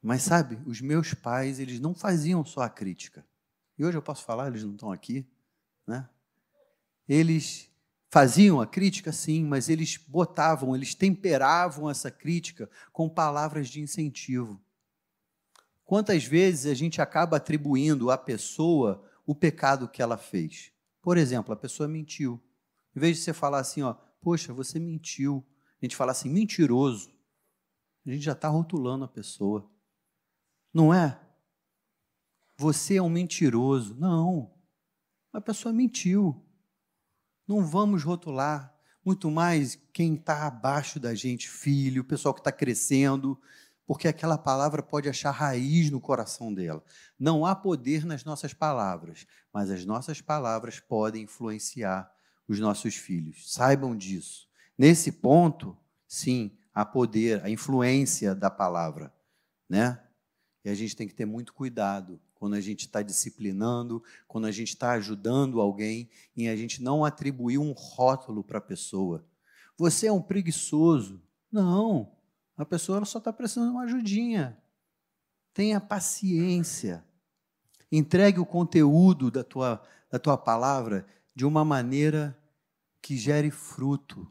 Mas 0.00 0.22
sabe, 0.22 0.60
os 0.64 0.80
meus 0.80 1.12
pais, 1.12 1.58
eles 1.58 1.80
não 1.80 1.92
faziam 1.92 2.44
só 2.44 2.60
a 2.60 2.70
crítica. 2.70 3.26
E 3.76 3.84
hoje 3.84 3.98
eu 3.98 4.02
posso 4.02 4.24
falar, 4.24 4.46
eles 4.46 4.62
não 4.62 4.74
estão 4.74 4.92
aqui, 4.92 5.26
né? 5.84 6.08
Eles 7.08 7.68
faziam 8.08 8.60
a 8.60 8.66
crítica, 8.68 9.10
sim, 9.10 9.44
mas 9.44 9.68
eles 9.68 9.96
botavam, 9.96 10.76
eles 10.76 10.94
temperavam 10.94 11.90
essa 11.90 12.12
crítica 12.12 12.70
com 12.92 13.08
palavras 13.08 13.66
de 13.68 13.80
incentivo. 13.80 14.62
Quantas 15.92 16.24
vezes 16.24 16.64
a 16.64 16.72
gente 16.72 17.02
acaba 17.02 17.36
atribuindo 17.36 18.10
à 18.10 18.16
pessoa 18.16 19.04
o 19.26 19.34
pecado 19.34 19.86
que 19.86 20.00
ela 20.00 20.16
fez? 20.16 20.72
Por 21.02 21.18
exemplo, 21.18 21.52
a 21.52 21.56
pessoa 21.56 21.86
mentiu. 21.86 22.42
Em 22.96 23.00
vez 23.00 23.18
de 23.18 23.24
você 23.24 23.34
falar 23.34 23.58
assim, 23.58 23.82
ó, 23.82 23.92
poxa, 24.18 24.54
você 24.54 24.78
mentiu, 24.78 25.46
a 25.82 25.84
gente 25.84 25.94
fala 25.94 26.12
assim, 26.12 26.30
mentiroso. 26.30 27.12
A 28.06 28.10
gente 28.10 28.22
já 28.22 28.32
está 28.32 28.48
rotulando 28.48 29.04
a 29.04 29.08
pessoa. 29.08 29.70
Não 30.72 30.94
é? 30.94 31.20
Você 32.56 32.96
é 32.96 33.02
um 33.02 33.10
mentiroso. 33.10 33.94
Não. 33.94 34.50
A 35.30 35.42
pessoa 35.42 35.74
mentiu. 35.74 36.42
Não 37.46 37.66
vamos 37.66 38.02
rotular. 38.02 38.74
Muito 39.04 39.30
mais 39.30 39.78
quem 39.92 40.14
está 40.14 40.46
abaixo 40.46 40.98
da 40.98 41.14
gente, 41.14 41.50
filho, 41.50 42.00
o 42.00 42.06
pessoal 42.06 42.32
que 42.32 42.40
está 42.40 42.50
crescendo, 42.50 43.38
porque 43.86 44.08
aquela 44.08 44.38
palavra 44.38 44.82
pode 44.82 45.08
achar 45.08 45.30
raiz 45.30 45.90
no 45.90 46.00
coração 46.00 46.52
dela. 46.52 46.82
Não 47.18 47.44
há 47.44 47.54
poder 47.54 48.04
nas 48.04 48.24
nossas 48.24 48.54
palavras, 48.54 49.26
mas 49.52 49.70
as 49.70 49.84
nossas 49.84 50.20
palavras 50.20 50.80
podem 50.80 51.24
influenciar 51.24 52.10
os 52.48 52.58
nossos 52.58 52.94
filhos. 52.94 53.52
Saibam 53.52 53.96
disso. 53.96 54.48
Nesse 54.78 55.12
ponto, 55.12 55.76
sim, 56.06 56.56
há 56.74 56.84
poder, 56.84 57.44
a 57.44 57.50
influência 57.50 58.34
da 58.34 58.50
palavra, 58.50 59.12
né? 59.68 60.00
E 60.64 60.70
a 60.70 60.74
gente 60.74 60.94
tem 60.94 61.08
que 61.08 61.14
ter 61.14 61.26
muito 61.26 61.52
cuidado 61.52 62.20
quando 62.34 62.54
a 62.54 62.60
gente 62.60 62.86
está 62.86 63.02
disciplinando, 63.02 64.02
quando 64.26 64.46
a 64.46 64.50
gente 64.50 64.70
está 64.70 64.92
ajudando 64.92 65.60
alguém, 65.60 66.10
e 66.36 66.48
a 66.48 66.56
gente 66.56 66.82
não 66.82 67.04
atribuir 67.04 67.58
um 67.58 67.72
rótulo 67.72 68.42
para 68.42 68.58
a 68.58 68.62
pessoa. 68.62 69.24
Você 69.76 70.06
é 70.06 70.12
um 70.12 70.22
preguiçoso. 70.22 71.22
Não. 71.50 72.12
A 72.56 72.64
pessoa 72.64 73.04
só 73.04 73.18
está 73.18 73.32
precisando 73.32 73.68
de 73.68 73.72
uma 73.72 73.84
ajudinha. 73.84 74.58
Tenha 75.54 75.80
paciência. 75.80 77.04
Entregue 77.90 78.40
o 78.40 78.46
conteúdo 78.46 79.30
da 79.30 79.44
tua, 79.44 79.82
da 80.10 80.18
tua 80.18 80.36
palavra 80.36 81.06
de 81.34 81.44
uma 81.44 81.64
maneira 81.64 82.38
que 83.00 83.16
gere 83.16 83.50
fruto 83.50 84.30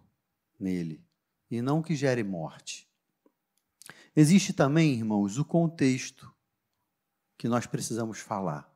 nele 0.60 1.04
e 1.50 1.62
não 1.62 1.82
que 1.82 1.96
gere 1.96 2.24
morte. 2.24 2.90
Existe 4.16 4.54
também, 4.54 4.94
irmãos, 4.94 5.38
o 5.38 5.46
contexto 5.46 6.34
que 7.38 7.48
nós 7.48 7.66
precisamos 7.66 8.20
falar. 8.20 8.72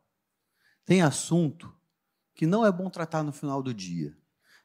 Tem 0.84 1.02
assunto 1.02 1.74
que 2.34 2.46
não 2.46 2.66
é 2.66 2.72
bom 2.72 2.90
tratar 2.90 3.24
no 3.24 3.32
final 3.32 3.64
do 3.64 3.74
dia. 3.74 4.16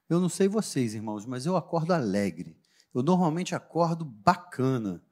Eu 0.08 0.20
não 0.20 0.28
sei 0.28 0.48
vocês, 0.48 0.94
irmãos, 0.94 1.24
mas 1.24 1.46
eu 1.46 1.56
acordo 1.56 1.92
alegre. 1.92 2.59
Eu 2.94 3.02
normalmente 3.02 3.54
acordo 3.54 4.04
bacana. 4.04 5.02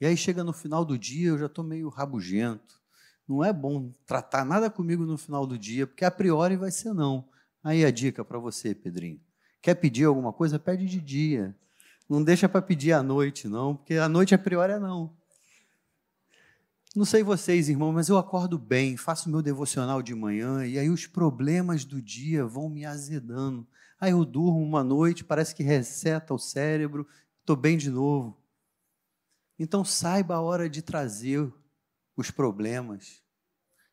E 0.00 0.06
aí 0.06 0.16
chega 0.16 0.44
no 0.44 0.52
final 0.52 0.84
do 0.84 0.98
dia, 0.98 1.28
eu 1.28 1.38
já 1.38 1.46
estou 1.46 1.64
meio 1.64 1.88
rabugento. 1.88 2.80
Não 3.28 3.44
é 3.44 3.52
bom 3.52 3.92
tratar 4.06 4.44
nada 4.44 4.70
comigo 4.70 5.04
no 5.04 5.18
final 5.18 5.46
do 5.46 5.58
dia, 5.58 5.86
porque 5.86 6.04
a 6.04 6.10
priori 6.10 6.56
vai 6.56 6.70
ser 6.70 6.92
não. 6.92 7.28
Aí 7.62 7.84
a 7.84 7.90
dica 7.90 8.24
para 8.24 8.38
você, 8.38 8.74
Pedrinho. 8.74 9.20
Quer 9.60 9.74
pedir 9.74 10.04
alguma 10.04 10.32
coisa? 10.32 10.58
Pede 10.58 10.86
de 10.86 11.00
dia. 11.00 11.54
Não 12.08 12.22
deixa 12.22 12.48
para 12.48 12.62
pedir 12.62 12.92
à 12.92 13.02
noite, 13.02 13.46
não, 13.46 13.76
porque 13.76 13.94
à 13.94 14.08
noite 14.08 14.34
a 14.34 14.38
priori 14.38 14.72
é 14.72 14.78
não. 14.78 15.12
Não 16.96 17.04
sei 17.04 17.22
vocês, 17.22 17.68
irmão, 17.68 17.92
mas 17.92 18.08
eu 18.08 18.16
acordo 18.16 18.58
bem, 18.58 18.96
faço 18.96 19.28
meu 19.28 19.42
devocional 19.42 20.00
de 20.00 20.14
manhã 20.14 20.66
e 20.66 20.78
aí 20.78 20.88
os 20.88 21.06
problemas 21.06 21.84
do 21.84 22.00
dia 22.00 22.46
vão 22.46 22.70
me 22.70 22.86
azedando. 22.86 23.66
Aí 24.00 24.12
eu 24.12 24.24
durmo 24.24 24.62
uma 24.62 24.82
noite, 24.82 25.22
parece 25.22 25.54
que 25.54 25.62
reseta 25.62 26.32
o 26.32 26.38
cérebro, 26.38 27.06
estou 27.48 27.56
bem 27.56 27.78
de 27.78 27.88
novo. 27.88 28.36
Então 29.58 29.82
saiba 29.82 30.34
a 30.34 30.40
hora 30.40 30.68
de 30.68 30.82
trazer 30.82 31.50
os 32.14 32.30
problemas. 32.30 33.22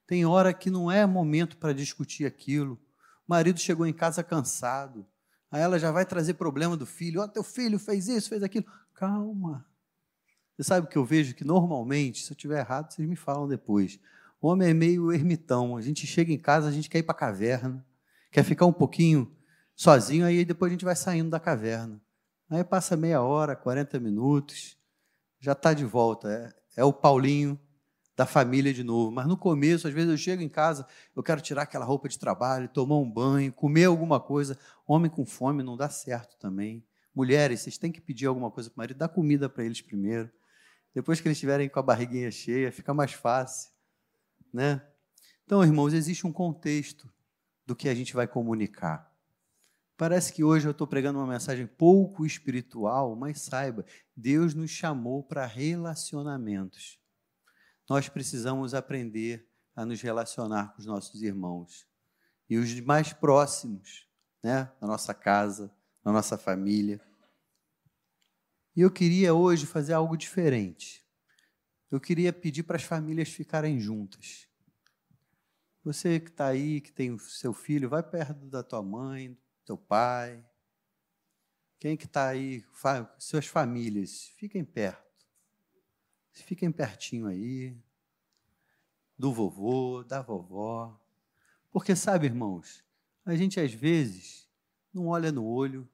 Tem 0.06 0.26
hora 0.26 0.54
que 0.54 0.70
não 0.70 0.92
é 0.92 1.06
momento 1.06 1.56
para 1.56 1.74
discutir 1.74 2.26
aquilo. 2.26 2.74
O 3.26 3.30
marido 3.30 3.58
chegou 3.58 3.88
em 3.88 3.94
casa 3.94 4.22
cansado. 4.22 5.08
Aí 5.50 5.62
ela 5.62 5.80
já 5.80 5.90
vai 5.90 6.06
trazer 6.06 6.34
problema 6.34 6.76
do 6.76 6.86
filho. 6.86 7.22
Ó, 7.22 7.24
oh, 7.24 7.28
teu 7.30 7.44
filho 7.44 7.80
fez 7.80 8.10
isso, 8.10 8.28
fez 8.28 8.44
aquilo. 8.44 8.66
Calma. 8.94 9.66
Você 10.58 10.64
sabe 10.64 10.88
que 10.88 10.98
eu 10.98 11.06
vejo 11.06 11.34
que 11.34 11.46
normalmente, 11.46 12.26
se 12.26 12.32
eu 12.32 12.36
estiver 12.36 12.60
errado, 12.60 12.92
vocês 12.92 13.08
me 13.08 13.16
falam 13.16 13.48
depois. 13.48 13.98
O 14.42 14.50
homem 14.50 14.70
é 14.70 14.74
meio 14.74 15.14
ermitão. 15.14 15.78
A 15.78 15.82
gente 15.82 16.06
chega 16.06 16.34
em 16.34 16.38
casa, 16.38 16.68
a 16.68 16.72
gente 16.72 16.90
quer 16.90 17.00
ir 17.00 17.04
para 17.04 17.16
a 17.16 17.20
caverna, 17.20 17.86
quer 18.34 18.44
ficar 18.44 18.66
um 18.66 18.74
pouquinho 18.74 19.34
sozinho, 19.74 20.26
aí 20.26 20.44
depois 20.44 20.70
a 20.70 20.74
gente 20.74 20.84
vai 20.84 20.96
saindo 20.96 21.30
da 21.30 21.40
caverna. 21.40 22.05
Aí 22.50 22.64
passa 22.64 22.96
meia 22.96 23.22
hora, 23.22 23.56
40 23.56 24.00
minutos, 24.00 24.78
já 25.40 25.54
está 25.54 25.74
de 25.74 25.84
volta. 25.84 26.56
É, 26.76 26.82
é 26.82 26.84
o 26.84 26.94
Paulinho 26.94 27.60
da 28.16 28.26
família 28.26 28.74
de 28.74 28.84
novo. 28.84 29.12
Mas 29.12 29.28
no 29.28 29.38
começo, 29.38 29.88
às 29.88 29.94
vezes 29.94 30.10
eu 30.10 30.18
chego 30.18 30.42
em 30.42 30.50
casa, 30.50 30.88
eu 31.16 31.22
quero 31.22 31.42
tirar 31.42 31.64
aquela 31.64 31.86
roupa 31.86 32.08
de 32.08 32.18
trabalho, 32.18 32.70
tomar 32.70 32.98
um 32.98 33.10
banho, 33.10 33.52
comer 33.52 33.86
alguma 33.86 34.20
coisa. 34.20 34.58
Homem 34.88 35.10
com 35.10 35.26
fome 35.26 35.64
não 35.64 35.76
dá 35.76 35.90
certo 35.90 36.38
também. 36.38 36.86
Mulheres, 37.14 37.62
vocês 37.62 37.78
têm 37.78 37.92
que 37.92 38.02
pedir 38.02 38.26
alguma 38.26 38.52
coisa 38.52 38.70
para 38.70 38.76
o 38.76 38.80
marido, 38.80 38.98
dá 38.98 39.08
comida 39.08 39.50
para 39.50 39.64
eles 39.64 39.82
primeiro. 39.82 40.30
Depois 40.94 41.20
que 41.20 41.28
eles 41.28 41.38
estiverem 41.38 41.68
com 41.68 41.80
a 41.80 41.84
barriguinha 41.84 42.32
cheia, 42.32 42.72
fica 42.72 42.94
mais 42.94 43.14
fácil, 43.14 43.72
né? 44.54 44.82
Então, 45.46 45.64
irmãos, 45.64 45.94
existe 45.94 46.26
um 46.26 46.32
contexto 46.32 47.10
do 47.66 47.76
que 47.76 47.90
a 47.90 47.94
gente 47.94 48.14
vai 48.14 48.28
comunicar. 48.28 49.12
Parece 49.98 50.34
que 50.34 50.44
hoje 50.44 50.68
eu 50.68 50.72
estou 50.72 50.86
pregando 50.86 51.20
uma 51.20 51.28
mensagem 51.28 51.66
pouco 51.66 52.26
espiritual, 52.26 53.16
mas 53.16 53.42
saiba, 53.42 53.86
Deus 54.16 54.54
nos 54.54 54.70
chamou 54.70 55.24
para 55.24 55.46
relacionamentos. 55.46 57.00
Nós 57.90 58.10
precisamos 58.10 58.74
aprender 58.74 59.48
a 59.74 59.86
nos 59.86 60.02
relacionar 60.02 60.74
com 60.74 60.80
os 60.80 60.86
nossos 60.86 61.22
irmãos 61.22 61.88
e 62.50 62.58
os 62.58 62.78
mais 62.82 63.14
próximos, 63.14 64.08
né, 64.44 64.70
na 64.82 64.88
nossa 64.88 65.14
casa, 65.14 65.74
na 66.04 66.12
nossa 66.12 66.38
família. 66.38 67.00
E 68.76 68.82
eu 68.82 68.92
queria 68.92 69.34
hoje 69.34 69.66
fazer 69.66 69.94
algo 69.94 70.18
diferente. 70.18 71.06
Eu 71.90 72.02
queria 72.02 72.34
pedir 72.34 72.64
para 72.64 72.76
as 72.76 72.84
famílias 72.84 73.30
ficarem 73.30 73.80
juntas. 73.80 74.48
Você 75.86 76.20
que 76.20 76.32
está 76.32 76.48
aí, 76.48 76.82
que 76.82 76.92
tem 76.92 77.12
o 77.12 77.20
seu 77.20 77.54
filho, 77.54 77.88
vai 77.88 78.04
perto 78.04 78.46
da 78.48 78.62
tua 78.62 78.82
mãe, 78.82 79.38
teu 79.66 79.78
pai. 79.78 80.46
Quem 81.80 81.98
que 81.98 82.06
está 82.06 82.30
aí, 82.30 82.64
suas 83.18 83.48
famílias, 83.48 84.32
fiquem 84.38 84.64
perto. 84.64 85.04
Fiquem 86.32 86.72
pertinho 86.72 87.28
aí, 87.28 87.78
do 89.18 89.34
vovô, 89.34 90.04
da 90.04 90.22
vovó. 90.22 91.00
Porque, 91.72 91.96
sabe, 91.96 92.26
irmãos, 92.26 92.84
a 93.26 93.36
gente 93.36 93.60
às 93.60 93.74
vezes 93.74 94.50
não 94.94 95.08
olha 95.08 95.32
no 95.32 95.46
olho, 95.46 95.88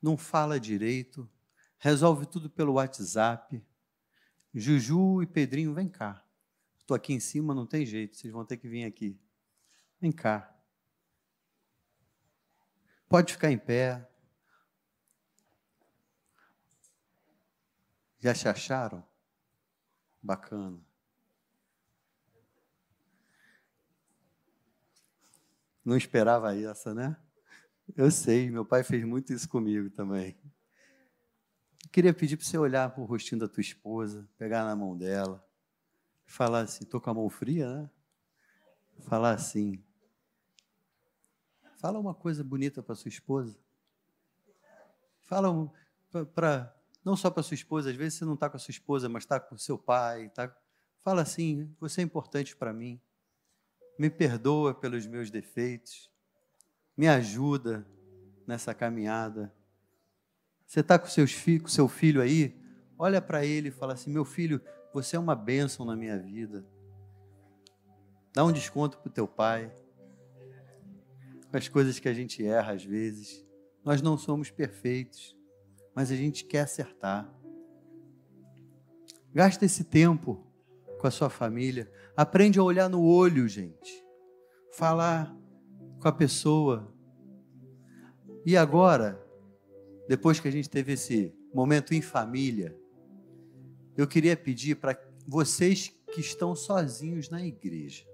não 0.00 0.16
fala 0.16 0.58
direito, 0.58 1.28
resolve 1.78 2.26
tudo 2.26 2.50
pelo 2.50 2.74
WhatsApp. 2.74 3.62
Juju 4.52 5.22
e 5.22 5.26
Pedrinho, 5.26 5.72
vem 5.72 5.88
cá. 5.88 6.24
Estou 6.76 6.96
aqui 6.96 7.12
em 7.12 7.20
cima, 7.20 7.54
não 7.54 7.66
tem 7.66 7.86
jeito, 7.86 8.16
vocês 8.16 8.32
vão 8.32 8.44
ter 8.44 8.56
que 8.56 8.68
vir 8.68 8.84
aqui. 8.84 9.18
Vem 10.00 10.12
cá. 10.12 10.51
Pode 13.12 13.34
ficar 13.34 13.52
em 13.52 13.58
pé. 13.58 14.08
Já 18.18 18.34
se 18.34 18.48
acharam? 18.48 19.04
Bacana. 20.22 20.80
Não 25.84 25.94
esperava 25.94 26.56
essa, 26.56 26.94
né? 26.94 27.14
Eu 27.94 28.10
sei, 28.10 28.50
meu 28.50 28.64
pai 28.64 28.82
fez 28.82 29.04
muito 29.04 29.30
isso 29.30 29.46
comigo 29.46 29.90
também. 29.90 30.34
Queria 31.90 32.14
pedir 32.14 32.38
para 32.38 32.46
você 32.46 32.56
olhar 32.56 32.94
para 32.94 33.02
o 33.02 33.04
rostinho 33.04 33.42
da 33.42 33.48
tua 33.48 33.60
esposa, 33.60 34.26
pegar 34.38 34.64
na 34.64 34.74
mão 34.74 34.96
dela, 34.96 35.46
falar 36.24 36.60
assim, 36.60 36.84
estou 36.84 36.98
com 36.98 37.10
a 37.10 37.14
mão 37.14 37.28
fria, 37.28 37.68
né? 37.74 37.90
Falar 39.00 39.32
assim. 39.34 39.84
Fala 41.82 41.98
uma 41.98 42.14
coisa 42.14 42.44
bonita 42.44 42.80
para 42.80 42.94
sua 42.94 43.08
esposa. 43.08 43.58
Fala 45.22 45.48
para 46.32 46.72
não 47.04 47.16
só 47.16 47.28
para 47.28 47.42
sua 47.42 47.56
esposa, 47.56 47.90
às 47.90 47.96
vezes 47.96 48.20
você 48.20 48.24
não 48.24 48.34
está 48.34 48.48
com 48.48 48.56
a 48.56 48.60
sua 48.60 48.70
esposa, 48.70 49.08
mas 49.08 49.24
está 49.24 49.40
com 49.40 49.58
seu 49.58 49.76
pai. 49.76 50.28
Tá, 50.28 50.56
fala 51.02 51.22
assim, 51.22 51.74
você 51.80 52.00
é 52.00 52.04
importante 52.04 52.54
para 52.54 52.72
mim. 52.72 53.00
me 53.98 54.08
perdoa 54.08 54.72
pelos 54.72 55.08
meus 55.08 55.28
defeitos, 55.28 56.08
me 56.96 57.08
ajuda 57.08 57.84
nessa 58.46 58.72
caminhada. 58.72 59.52
Você 60.64 60.78
está 60.78 61.00
com, 61.00 61.08
seus 61.08 61.34
com 61.34 61.66
seu 61.66 61.88
filho 61.88 62.22
aí? 62.22 62.56
Olha 62.96 63.20
para 63.20 63.44
ele 63.44 63.70
e 63.70 63.72
fala 63.72 63.94
assim: 63.94 64.12
meu 64.12 64.24
filho, 64.24 64.60
você 64.94 65.16
é 65.16 65.18
uma 65.18 65.34
bênção 65.34 65.84
na 65.84 65.96
minha 65.96 66.16
vida. 66.16 66.64
Dá 68.32 68.44
um 68.44 68.52
desconto 68.52 68.98
para 68.98 69.08
o 69.08 69.12
teu 69.12 69.26
pai. 69.26 69.81
Com 71.52 71.58
as 71.58 71.68
coisas 71.68 71.98
que 71.98 72.08
a 72.08 72.14
gente 72.14 72.44
erra 72.44 72.72
às 72.72 72.82
vezes. 72.82 73.46
Nós 73.84 74.00
não 74.00 74.16
somos 74.16 74.50
perfeitos, 74.50 75.36
mas 75.94 76.10
a 76.10 76.16
gente 76.16 76.46
quer 76.46 76.60
acertar. 76.60 77.30
Gasta 79.34 79.66
esse 79.66 79.84
tempo 79.84 80.46
com 80.98 81.06
a 81.06 81.10
sua 81.10 81.28
família. 81.28 81.92
Aprende 82.16 82.58
a 82.58 82.62
olhar 82.62 82.88
no 82.88 83.04
olho, 83.04 83.46
gente. 83.46 84.02
Falar 84.72 85.36
com 86.00 86.08
a 86.08 86.12
pessoa. 86.12 86.90
E 88.46 88.56
agora, 88.56 89.22
depois 90.08 90.40
que 90.40 90.48
a 90.48 90.50
gente 90.50 90.70
teve 90.70 90.94
esse 90.94 91.34
momento 91.52 91.92
em 91.92 92.00
família, 92.00 92.74
eu 93.94 94.06
queria 94.06 94.36
pedir 94.36 94.76
para 94.76 94.98
vocês 95.26 95.94
que 96.14 96.20
estão 96.20 96.56
sozinhos 96.56 97.28
na 97.28 97.44
igreja, 97.44 98.06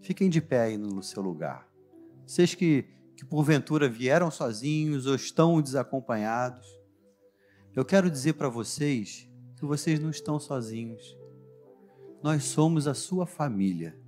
fiquem 0.00 0.30
de 0.30 0.40
pé 0.40 0.62
aí 0.62 0.78
no 0.78 1.02
seu 1.02 1.20
lugar. 1.20 1.67
Vocês 2.28 2.54
que, 2.54 2.84
que 3.16 3.24
porventura 3.24 3.88
vieram 3.88 4.30
sozinhos 4.30 5.06
ou 5.06 5.14
estão 5.14 5.62
desacompanhados, 5.62 6.68
eu 7.74 7.86
quero 7.86 8.10
dizer 8.10 8.34
para 8.34 8.50
vocês 8.50 9.26
que 9.56 9.64
vocês 9.64 9.98
não 9.98 10.10
estão 10.10 10.38
sozinhos. 10.38 11.16
Nós 12.22 12.44
somos 12.44 12.86
a 12.86 12.92
sua 12.92 13.26
família. 13.26 13.98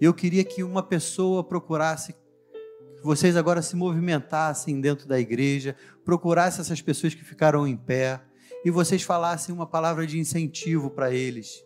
Eu 0.00 0.14
queria 0.14 0.42
que 0.42 0.62
uma 0.62 0.82
pessoa 0.82 1.44
procurasse, 1.44 2.14
que 2.14 3.04
vocês 3.04 3.36
agora 3.36 3.60
se 3.60 3.76
movimentassem 3.76 4.80
dentro 4.80 5.06
da 5.06 5.20
igreja, 5.20 5.76
procurassem 6.06 6.62
essas 6.62 6.80
pessoas 6.80 7.14
que 7.14 7.22
ficaram 7.22 7.68
em 7.68 7.76
pé 7.76 8.22
e 8.64 8.70
vocês 8.70 9.02
falassem 9.02 9.54
uma 9.54 9.66
palavra 9.66 10.06
de 10.06 10.18
incentivo 10.18 10.88
para 10.88 11.12
eles. 11.12 11.62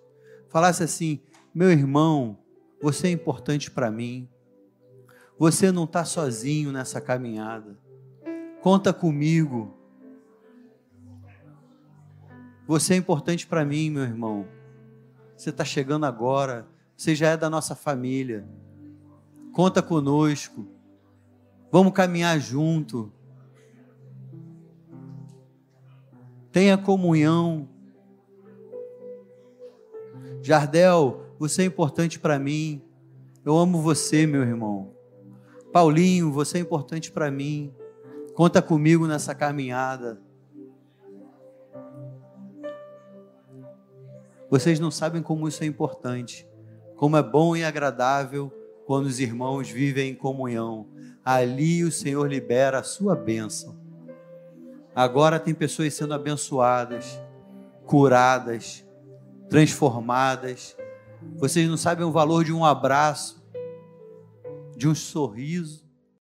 Falasse 0.48 0.82
assim: 0.82 1.20
meu 1.54 1.70
irmão, 1.70 2.36
você 2.82 3.06
é 3.06 3.10
importante 3.12 3.70
para 3.70 3.92
mim. 3.92 4.28
Você 5.42 5.72
não 5.72 5.82
está 5.82 6.04
sozinho 6.04 6.70
nessa 6.70 7.00
caminhada. 7.00 7.76
Conta 8.60 8.92
comigo. 8.92 9.76
Você 12.64 12.94
é 12.94 12.96
importante 12.96 13.44
para 13.44 13.64
mim, 13.64 13.90
meu 13.90 14.04
irmão. 14.04 14.46
Você 15.36 15.50
está 15.50 15.64
chegando 15.64 16.06
agora. 16.06 16.68
Você 16.96 17.16
já 17.16 17.30
é 17.30 17.36
da 17.36 17.50
nossa 17.50 17.74
família. 17.74 18.46
Conta 19.52 19.82
conosco. 19.82 20.64
Vamos 21.72 21.92
caminhar 21.92 22.38
junto. 22.38 23.12
Tenha 26.52 26.78
comunhão. 26.78 27.68
Jardel, 30.40 31.34
você 31.36 31.62
é 31.62 31.64
importante 31.64 32.20
para 32.20 32.38
mim. 32.38 32.80
Eu 33.44 33.58
amo 33.58 33.82
você, 33.82 34.24
meu 34.24 34.42
irmão. 34.42 35.01
Paulinho, 35.72 36.30
você 36.30 36.58
é 36.58 36.60
importante 36.60 37.10
para 37.10 37.30
mim. 37.30 37.74
Conta 38.34 38.60
comigo 38.60 39.06
nessa 39.06 39.34
caminhada. 39.34 40.20
Vocês 44.50 44.78
não 44.78 44.90
sabem 44.90 45.22
como 45.22 45.48
isso 45.48 45.64
é 45.64 45.66
importante, 45.66 46.46
como 46.94 47.16
é 47.16 47.22
bom 47.22 47.56
e 47.56 47.64
agradável 47.64 48.52
quando 48.84 49.06
os 49.06 49.18
irmãos 49.18 49.70
vivem 49.70 50.10
em 50.10 50.14
comunhão. 50.14 50.88
Ali 51.24 51.82
o 51.84 51.90
Senhor 51.90 52.28
libera 52.28 52.80
a 52.80 52.82
sua 52.82 53.16
bênção. 53.16 53.80
Agora 54.94 55.40
tem 55.40 55.54
pessoas 55.54 55.94
sendo 55.94 56.12
abençoadas, 56.12 57.18
curadas, 57.86 58.84
transformadas. 59.48 60.76
Vocês 61.36 61.66
não 61.66 61.78
sabem 61.78 62.04
o 62.04 62.12
valor 62.12 62.44
de 62.44 62.52
um 62.52 62.62
abraço, 62.62 63.41
de 64.76 64.88
um 64.88 64.94
sorriso. 64.94 65.81